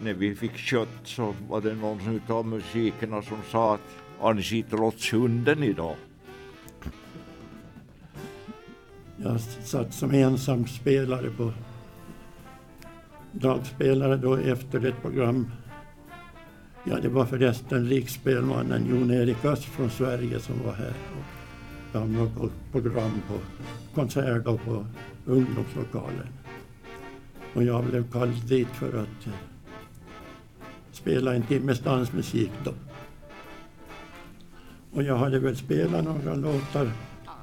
när 0.00 0.14
vi 0.14 0.34
fick 0.34 0.56
kött 0.56 1.00
så 1.04 1.34
var 1.48 1.60
det 1.60 1.74
någon 1.74 2.20
av 2.28 2.46
musikerna 2.46 3.22
som 3.22 3.38
sa 3.50 3.74
att 3.74 3.80
har 4.18 4.34
ni 4.34 4.42
sett 4.42 4.72
Rotshunden 4.72 5.62
idag? 5.62 5.96
Jag 9.16 9.40
satt 9.40 9.94
som 9.94 10.10
ensam 10.14 10.66
spelare 10.66 11.30
på 11.30 11.52
dragspelare 13.32 14.16
då 14.16 14.36
efter 14.36 14.86
ett 14.86 15.02
program. 15.02 15.50
Ja, 16.84 16.96
det 17.02 17.08
var 17.08 17.24
förresten 17.24 17.88
riksspelmannen 17.88 18.86
Jon-Erik 18.90 19.44
Öst 19.44 19.64
från 19.64 19.90
Sverige 19.90 20.40
som 20.40 20.62
var 20.64 20.72
här. 20.72 20.94
Och 22.02 22.08
gamla 22.08 22.50
program 22.72 23.22
på 23.28 23.34
konsert 23.94 24.44
på 24.44 24.86
ungdomslokalen. 25.26 26.28
Och 27.54 27.64
jag 27.64 27.84
blev 27.84 28.12
kallad 28.12 28.48
dit 28.48 28.68
för 28.68 28.88
att 28.88 29.26
eh, 29.26 29.32
spela 30.92 31.34
en 31.34 31.42
timmes 31.42 31.80
dansmusik 31.80 32.50
då. 32.64 32.72
Och 34.92 35.02
jag 35.02 35.16
hade 35.16 35.38
väl 35.38 35.56
spelat 35.56 36.04
några 36.04 36.34
låtar 36.34 36.90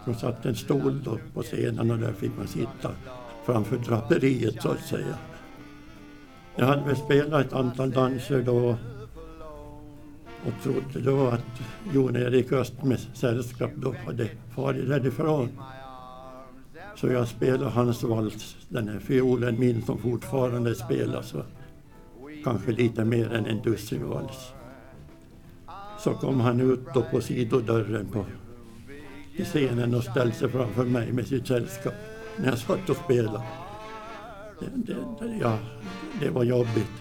de 0.06 0.16
satt 0.16 0.46
en 0.46 0.56
stol 0.56 1.04
då 1.04 1.18
på 1.34 1.42
scenen 1.42 1.92
och 1.92 1.98
där 1.98 2.14
fick 2.14 2.32
man 2.38 2.48
sitta 2.48 2.92
framför 3.46 3.78
draperiet 3.78 4.62
så 4.62 4.72
att 4.72 4.86
säga. 4.86 5.18
Jag 6.56 6.66
hade 6.66 6.84
väl 6.84 6.96
spelat 6.96 7.46
ett 7.46 7.54
antal 7.54 7.92
danser 7.92 8.42
då 8.42 8.78
och 10.46 10.64
trodde 10.64 11.00
då 11.12 11.28
att 11.28 11.62
Jon-Erik 11.94 12.52
Öst 12.52 12.84
med 12.84 13.00
sällskap 13.14 13.72
då 13.76 13.96
hade 14.06 14.30
farit 14.56 14.90
därifrån. 14.90 15.50
Så 16.96 17.08
jag 17.08 17.28
spelade 17.28 17.70
hans 17.70 18.04
vals, 18.04 18.58
den 18.70 18.88
här 18.88 19.00
fiolen 19.00 19.60
min 19.60 19.82
som 19.82 19.98
fortfarande 19.98 20.76
spelas, 20.76 21.34
kanske 22.44 22.72
lite 22.72 23.06
mer 23.06 23.34
än 23.34 23.46
en 23.46 23.62
dussin 23.62 24.10
vals. 24.10 24.54
Så 26.00 26.14
kom 26.14 26.40
han 26.40 26.62
ut 26.62 26.86
då 26.94 27.02
på 27.02 27.22
sidodörren 27.22 28.06
på 28.06 28.26
i 29.36 29.44
scenen 29.44 29.94
och 29.94 30.04
ställde 30.04 30.36
sig 30.36 30.50
framför 30.50 30.86
mig 30.86 31.12
med 31.12 31.28
sitt 31.28 31.48
sällskap 31.48 31.94
när 32.38 32.50
jag 32.50 32.58
satt 32.58 32.90
och 32.90 32.98
spelade. 32.98 33.44
Det, 34.60 34.96
det, 35.20 35.38
ja, 35.42 35.58
det 36.20 36.30
var 36.30 36.44
jobbigt. 36.44 36.92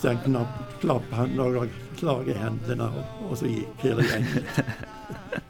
Sen 0.00 0.18
knappt 0.24 0.80
klappade 0.80 1.16
han 1.16 1.28
några 1.28 1.68
slag 1.96 2.28
i 2.28 2.32
händerna 2.32 2.92
och, 2.92 3.30
och 3.30 3.38
så 3.38 3.46
gick 3.46 3.68
hela 3.78 4.02
gänget. 4.02 4.44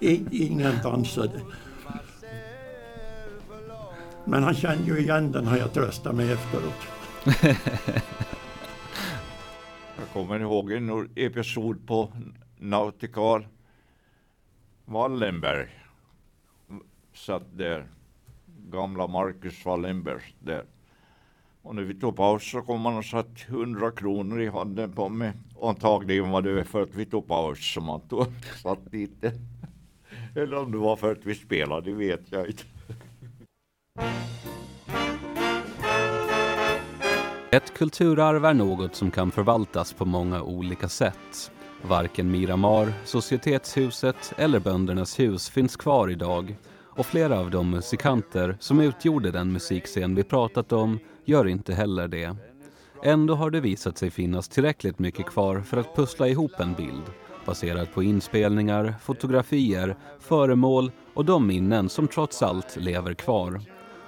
ingen 0.31 0.83
dansade. 0.83 1.41
Men 4.25 4.43
han 4.43 4.55
kände 4.55 4.85
ju 4.85 4.99
igen 4.99 5.33
den 5.33 5.47
har 5.47 5.57
jag 5.57 5.73
tröstat 5.73 6.15
mig 6.15 6.33
efteråt. 6.33 6.75
jag 9.97 10.09
kommer 10.13 10.41
ihåg 10.41 10.73
en 10.73 11.09
episod 11.17 11.87
på 11.87 12.13
Nautical 12.59 13.47
Wallenberg 14.85 15.69
satt 17.15 17.59
där. 17.59 17.87
Gamla 18.71 19.07
Marcus 19.07 19.65
Wallenberg 19.65 20.23
där. 20.39 20.65
Och 21.69 21.75
när 21.75 21.83
vi 21.83 21.95
tog 21.95 22.17
paus 22.17 22.51
så 22.51 22.63
kom 22.63 22.85
han 22.85 22.97
och 22.97 23.05
satt 23.05 23.49
100 23.49 23.91
kronor 23.91 24.41
i 24.41 24.49
handen 24.49 24.93
på 24.93 25.09
mig. 25.09 25.33
Och 25.55 25.69
antagligen 25.69 26.31
var 26.31 26.43
det 26.43 26.65
för 26.65 26.83
att 26.83 26.95
vi 26.95 27.07
tog 27.07 27.27
paus 27.27 27.73
som 27.75 27.89
han 27.89 28.01
tog, 28.01 28.27
satt 28.63 28.91
dit. 28.91 29.25
Eller 30.35 30.59
om 30.59 30.73
det 30.73 30.79
var 30.79 30.97
för 30.97 31.13
att 31.13 31.27
vi 31.27 31.35
spelade, 31.35 31.91
det 31.91 31.97
vet 31.97 32.21
jag 32.31 32.47
inte. 32.47 32.63
Ett 37.51 37.75
kulturarv 37.75 38.45
är 38.45 38.55
något 38.55 38.95
som 38.95 39.11
kan 39.11 39.31
förvaltas 39.31 39.93
på 39.93 40.05
många 40.05 40.43
olika 40.43 40.89
sätt. 40.89 41.51
Varken 41.83 42.31
Miramar, 42.31 42.93
Societetshuset 43.05 44.33
eller 44.37 44.61
Böndernas 44.61 45.19
hus 45.19 45.49
finns 45.49 45.77
kvar 45.77 46.11
idag 46.11 46.57
och 46.85 47.07
flera 47.07 47.39
av 47.39 47.51
de 47.51 47.71
musikanter 47.71 48.57
som 48.61 48.81
utgjorde 48.81 49.31
den 49.31 49.53
musikscen 49.53 50.15
vi 50.15 50.25
pratat 50.25 50.73
om 50.73 50.99
gör 51.29 51.49
inte 51.49 51.75
heller 51.75 52.09
det. 52.09 52.37
Ändå 53.05 53.35
har 53.35 53.51
det 53.51 53.61
visat 53.61 53.99
sig 53.99 54.11
finnas 54.11 54.49
tillräckligt 54.49 54.99
mycket 54.99 55.27
kvar 55.27 55.61
för 55.61 55.77
att 55.77 55.97
pussla 55.97 56.29
ihop 56.29 56.61
en 56.61 56.75
bild 56.75 57.03
baserad 57.47 57.93
på 57.93 58.03
inspelningar, 58.03 58.95
fotografier, 59.03 59.97
föremål 60.19 60.93
och 61.15 61.25
de 61.25 61.47
minnen 61.47 61.89
som 61.89 62.09
trots 62.09 62.43
allt 62.43 62.77
lever 62.77 63.15
kvar. 63.15 63.61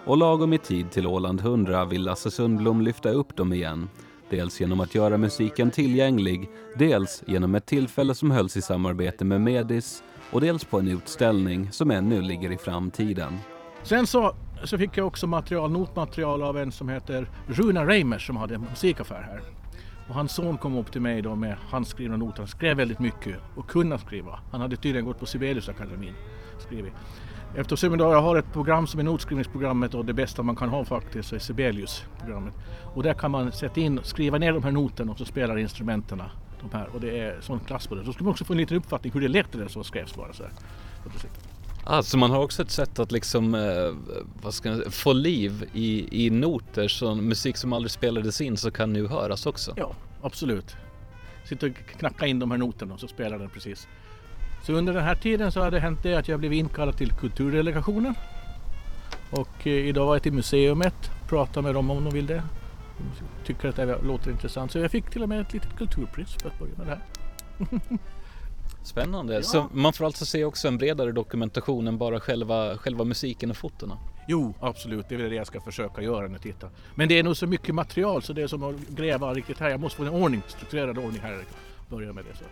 och 0.04 0.16
lagom 0.16 0.52
i 0.52 0.58
tid 0.58 0.90
till 0.90 1.06
Åland 1.06 1.40
100 1.40 1.84
vill 1.84 2.02
Lasse 2.02 2.30
Sundblom 2.30 2.80
lyfta 2.80 3.10
upp 3.10 3.36
dem 3.36 3.52
igen. 3.52 3.88
Dels 4.30 4.60
genom 4.60 4.80
att 4.80 4.94
göra 4.94 5.18
musiken 5.18 5.70
tillgänglig, 5.70 6.50
dels 6.78 7.22
genom 7.26 7.54
ett 7.54 7.66
tillfälle 7.66 8.14
som 8.14 8.30
hölls 8.30 8.56
i 8.56 8.62
samarbete 8.62 9.24
med 9.24 9.40
Medis 9.40 10.02
och 10.30 10.40
dels 10.40 10.64
på 10.64 10.78
en 10.78 10.88
utställning 10.88 11.72
som 11.72 11.90
ännu 11.90 12.22
ligger 12.22 12.52
i 12.52 12.58
framtiden. 12.58 13.38
Sen 13.82 14.06
så, 14.06 14.34
så 14.64 14.78
fick 14.78 14.96
jag 14.96 15.06
också 15.06 15.26
material, 15.26 15.70
notmaterial 15.70 16.42
av 16.42 16.58
en 16.58 16.72
som 16.72 16.88
heter 16.88 17.26
Runa 17.46 17.86
Reimers 17.86 18.26
som 18.26 18.36
hade 18.36 18.54
en 18.54 18.60
musikaffär 18.60 19.22
här. 19.22 19.40
Och 20.08 20.14
hans 20.14 20.32
son 20.32 20.58
kom 20.58 20.76
upp 20.76 20.92
till 20.92 21.00
mig 21.00 21.22
då 21.22 21.34
med 21.34 21.56
handskrivna 21.70 22.16
noter. 22.16 22.38
Han 22.38 22.48
skrev 22.48 22.76
väldigt 22.76 22.98
mycket 22.98 23.36
och 23.56 23.70
kunde 23.70 23.98
skriva. 23.98 24.40
Han 24.50 24.60
hade 24.60 24.76
tydligen 24.76 25.04
gått 25.04 25.18
på 25.18 25.26
Sibeliusakademin. 25.26 26.14
Skrivit. 26.58 26.92
Eftersom 27.56 27.98
jag 27.98 28.22
har 28.22 28.36
ett 28.36 28.52
program 28.52 28.86
som 28.86 29.00
är 29.00 29.04
notskrivningsprogrammet 29.04 29.94
och 29.94 30.04
det 30.04 30.12
bästa 30.12 30.42
man 30.42 30.56
kan 30.56 30.68
ha 30.68 30.84
faktiskt 30.84 31.28
så 31.28 31.34
är 31.34 31.38
Sibelius-programmet. 31.38 32.54
Och 32.94 33.02
där 33.02 33.14
kan 33.14 33.30
man 33.30 33.52
sätta 33.52 33.80
in, 33.80 34.00
skriva 34.02 34.38
ner 34.38 34.52
de 34.52 34.62
här 34.62 34.70
noterna 34.70 35.12
och 35.12 35.18
så 35.18 35.24
spelar 35.24 35.58
instrumenten 35.58 36.22
de 36.60 36.78
här. 36.78 36.88
Och 36.94 37.00
det 37.00 37.20
är 37.20 37.40
sån 37.40 37.60
klass 37.60 37.86
på 37.86 37.94
det. 37.94 38.02
Då 38.02 38.12
ska 38.12 38.24
man 38.24 38.30
också 38.30 38.44
få 38.44 38.52
en 38.52 38.58
liten 38.58 38.76
uppfattning 38.76 39.12
hur 39.12 39.20
det 39.20 39.28
lät 39.28 39.52
det 39.52 39.68
som 39.68 39.84
skrevs 39.84 40.14
bara 40.16 40.32
så 40.32 40.42
här. 40.42 40.52
Alltså 41.84 42.16
man 42.16 42.30
har 42.30 42.42
också 42.42 42.62
ett 42.62 42.70
sätt 42.70 42.98
att 42.98 43.12
liksom, 43.12 43.54
eh, 43.54 44.14
vad 44.42 44.54
ska 44.54 44.68
jag, 44.68 44.94
få 44.94 45.12
liv 45.12 45.64
i, 45.72 46.24
i 46.26 46.30
noter, 46.30 46.88
så 46.88 47.14
musik 47.14 47.56
som 47.56 47.72
aldrig 47.72 47.90
spelades 47.90 48.40
in 48.40 48.56
så 48.56 48.70
kan 48.70 48.92
nu 48.92 49.06
höras 49.06 49.46
också. 49.46 49.72
Ja, 49.76 49.92
absolut. 50.22 50.76
Sitta 51.44 51.66
och 51.66 51.72
knacka 51.98 52.26
in 52.26 52.38
de 52.38 52.50
här 52.50 52.58
noterna 52.58 52.94
och 52.94 53.00
så 53.00 53.08
spelar 53.08 53.38
den 53.38 53.48
precis. 53.48 53.88
Så 54.62 54.72
under 54.72 54.92
den 54.92 55.04
här 55.04 55.14
tiden 55.14 55.52
så 55.52 55.60
har 55.60 55.70
det 55.70 55.80
hänt 55.80 56.02
det 56.02 56.14
att 56.14 56.28
jag 56.28 56.40
blev 56.40 56.52
inkallad 56.52 56.96
till 56.96 57.12
kulturdelegationen. 57.12 58.14
Och 59.30 59.66
eh, 59.66 59.72
idag 59.72 60.06
var 60.06 60.14
jag 60.14 60.22
till 60.22 60.32
museumet, 60.32 61.10
pratade 61.28 61.62
med 61.62 61.74
dem 61.74 61.90
om 61.90 62.04
de 62.04 62.14
vill 62.14 62.26
det. 62.26 62.42
De 62.98 63.46
tycker 63.46 63.68
att 63.68 63.76
det 63.76 64.02
låter 64.02 64.30
intressant. 64.30 64.72
Så 64.72 64.78
jag 64.78 64.90
fick 64.90 65.10
till 65.10 65.22
och 65.22 65.28
med 65.28 65.40
ett 65.40 65.52
litet 65.52 65.76
kulturpris 65.76 66.36
för 66.42 66.48
att 66.48 66.58
börja 66.58 66.72
med 66.76 66.86
det 66.86 66.90
här. 66.90 67.98
Spännande. 68.82 69.34
Ja. 69.34 69.42
Så 69.42 69.66
man 69.72 69.92
får 69.92 70.04
alltså 70.04 70.26
se 70.26 70.44
också 70.44 70.68
en 70.68 70.78
bredare 70.78 71.12
dokumentation 71.12 71.88
än 71.88 71.98
bara 71.98 72.20
själva, 72.20 72.76
själva 72.76 73.04
musiken 73.04 73.50
och 73.50 73.56
fotona? 73.56 73.98
Jo, 74.28 74.54
absolut. 74.60 75.08
Det 75.08 75.14
är 75.14 75.18
väl 75.18 75.30
det 75.30 75.36
jag 75.36 75.46
ska 75.46 75.60
försöka 75.60 76.02
göra 76.02 76.22
när 76.22 76.30
jag 76.30 76.42
tittar. 76.42 76.70
Men 76.94 77.08
det 77.08 77.18
är 77.18 77.22
nog 77.22 77.36
så 77.36 77.46
mycket 77.46 77.74
material 77.74 78.22
så 78.22 78.32
det 78.32 78.42
är 78.42 78.46
som 78.46 78.62
att 78.62 78.76
gräva 78.88 79.34
riktigt 79.34 79.58
här. 79.58 79.70
Jag 79.70 79.80
måste 79.80 79.96
få 79.96 80.02
en 80.02 80.08
ordning, 80.08 80.42
strukturerad 80.48 80.98
ordning 80.98 81.20
här. 81.20 81.44
Börja 81.88 82.12
med 82.12 82.24
det. 82.24 82.38
Så. 82.38 82.44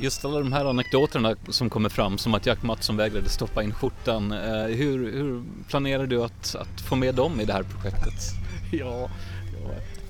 Just 0.00 0.24
alla 0.24 0.38
de 0.38 0.52
här 0.52 0.64
anekdoterna 0.64 1.36
som 1.48 1.70
kommer 1.70 1.88
fram, 1.88 2.18
som 2.18 2.34
att 2.34 2.46
Jack 2.46 2.62
Mattsson 2.62 2.96
vägrade 2.96 3.28
stoppa 3.28 3.62
in 3.62 3.74
skjortan. 3.74 4.32
Eh, 4.32 4.64
hur, 4.64 5.12
hur 5.12 5.42
planerar 5.68 6.06
du 6.06 6.24
att, 6.24 6.54
att, 6.54 6.80
få 6.80 6.96
med 6.96 7.14
dem 7.14 7.40
i 7.40 7.44
det 7.44 7.52
här 7.52 7.62
projektet? 7.62 8.14
Ja, 8.72 9.10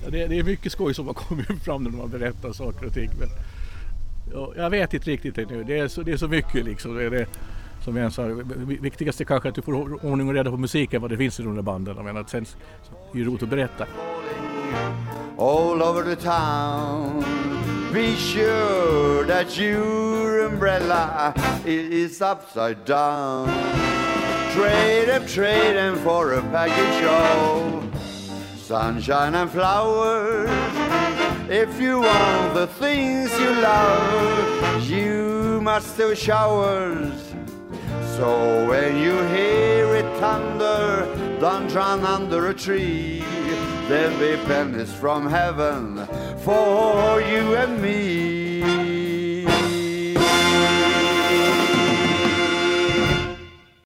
ja 0.05 0.11
det, 0.11 0.27
det, 0.27 0.39
är 0.39 0.43
mycket 0.43 0.73
skoj 0.73 0.95
som 0.95 1.07
har 1.07 1.15
kommit 1.15 1.65
fram 1.65 1.85
när 1.85 1.91
man 1.91 2.11
berättar 2.11 2.53
saker 2.53 2.87
och 2.87 2.93
ting. 2.93 3.11
Men, 3.19 3.29
jag 4.57 4.71
vet 4.71 4.95
inte 4.95 5.11
riktigt 5.11 5.39
ännu. 5.39 5.65
Det 5.65 5.79
är 5.79 5.89
så, 5.89 6.03
det 6.03 6.13
är 6.13 6.17
så 6.17 6.29
mycket 6.29 6.65
liksom. 6.65 6.97
Det 6.97 7.05
är 7.05 7.11
det, 7.11 7.27
som 7.85 7.97
jag 7.97 8.13
sa, 8.13 8.23
viktigast 8.81 9.21
är 9.21 9.25
kanske 9.25 9.49
att 9.49 9.55
du 9.55 9.63
får 9.63 10.05
ordning 10.05 10.29
och 10.29 10.35
reda 10.35 10.51
på 10.51 10.57
musiken, 10.57 11.03
vad 11.03 11.11
det 11.11 11.17
finns 11.17 11.41
i 11.41 11.43
de 11.43 11.55
där 11.55 11.63
banden. 11.63 11.97
Jag 11.97 12.05
menar, 12.05 12.25
sen 12.29 12.47
är 13.13 13.19
det 13.19 13.25
roligt 13.25 13.43
att 13.43 13.49
berätta. 13.49 13.87
All 15.39 15.83
over 15.83 16.15
the 16.15 16.17
town 16.17 17.25
Be 17.95 18.17
sure 18.17 19.25
that 19.27 19.57
your 19.57 20.47
umbrella 20.47 21.33
is 21.65 22.21
upside 22.21 22.85
down. 22.85 23.47
Trade 24.53 25.09
em, 25.11 25.27
trade 25.29 25.77
em 25.77 25.97
for 25.99 26.33
a 26.33 26.43
package 26.51 27.05
of 27.05 28.59
sunshine 28.59 29.37
and 29.37 29.49
flowers. 29.49 30.51
If 31.57 31.81
you 31.81 32.01
want 32.01 32.55
the 32.55 32.67
things 32.67 33.31
you 33.39 33.49
love, 33.49 34.91
you 34.91 35.61
must 35.63 35.97
do 35.97 36.13
showers. 36.13 37.33
So 38.17 38.69
when 38.69 38.97
you 38.97 39.13
hear 39.29 39.95
it 39.95 40.19
thunder, 40.19 41.07
don't 41.39 41.73
run 41.73 42.01
under 42.01 42.49
a 42.49 42.55
tree. 42.55 43.23
There'll 43.87 44.19
be 44.19 44.37
pennies 44.47 44.93
from 44.93 45.29
heaven 45.29 46.05
for 46.39 47.21
you 47.21 47.55
and 47.55 47.81
me. 47.81 48.34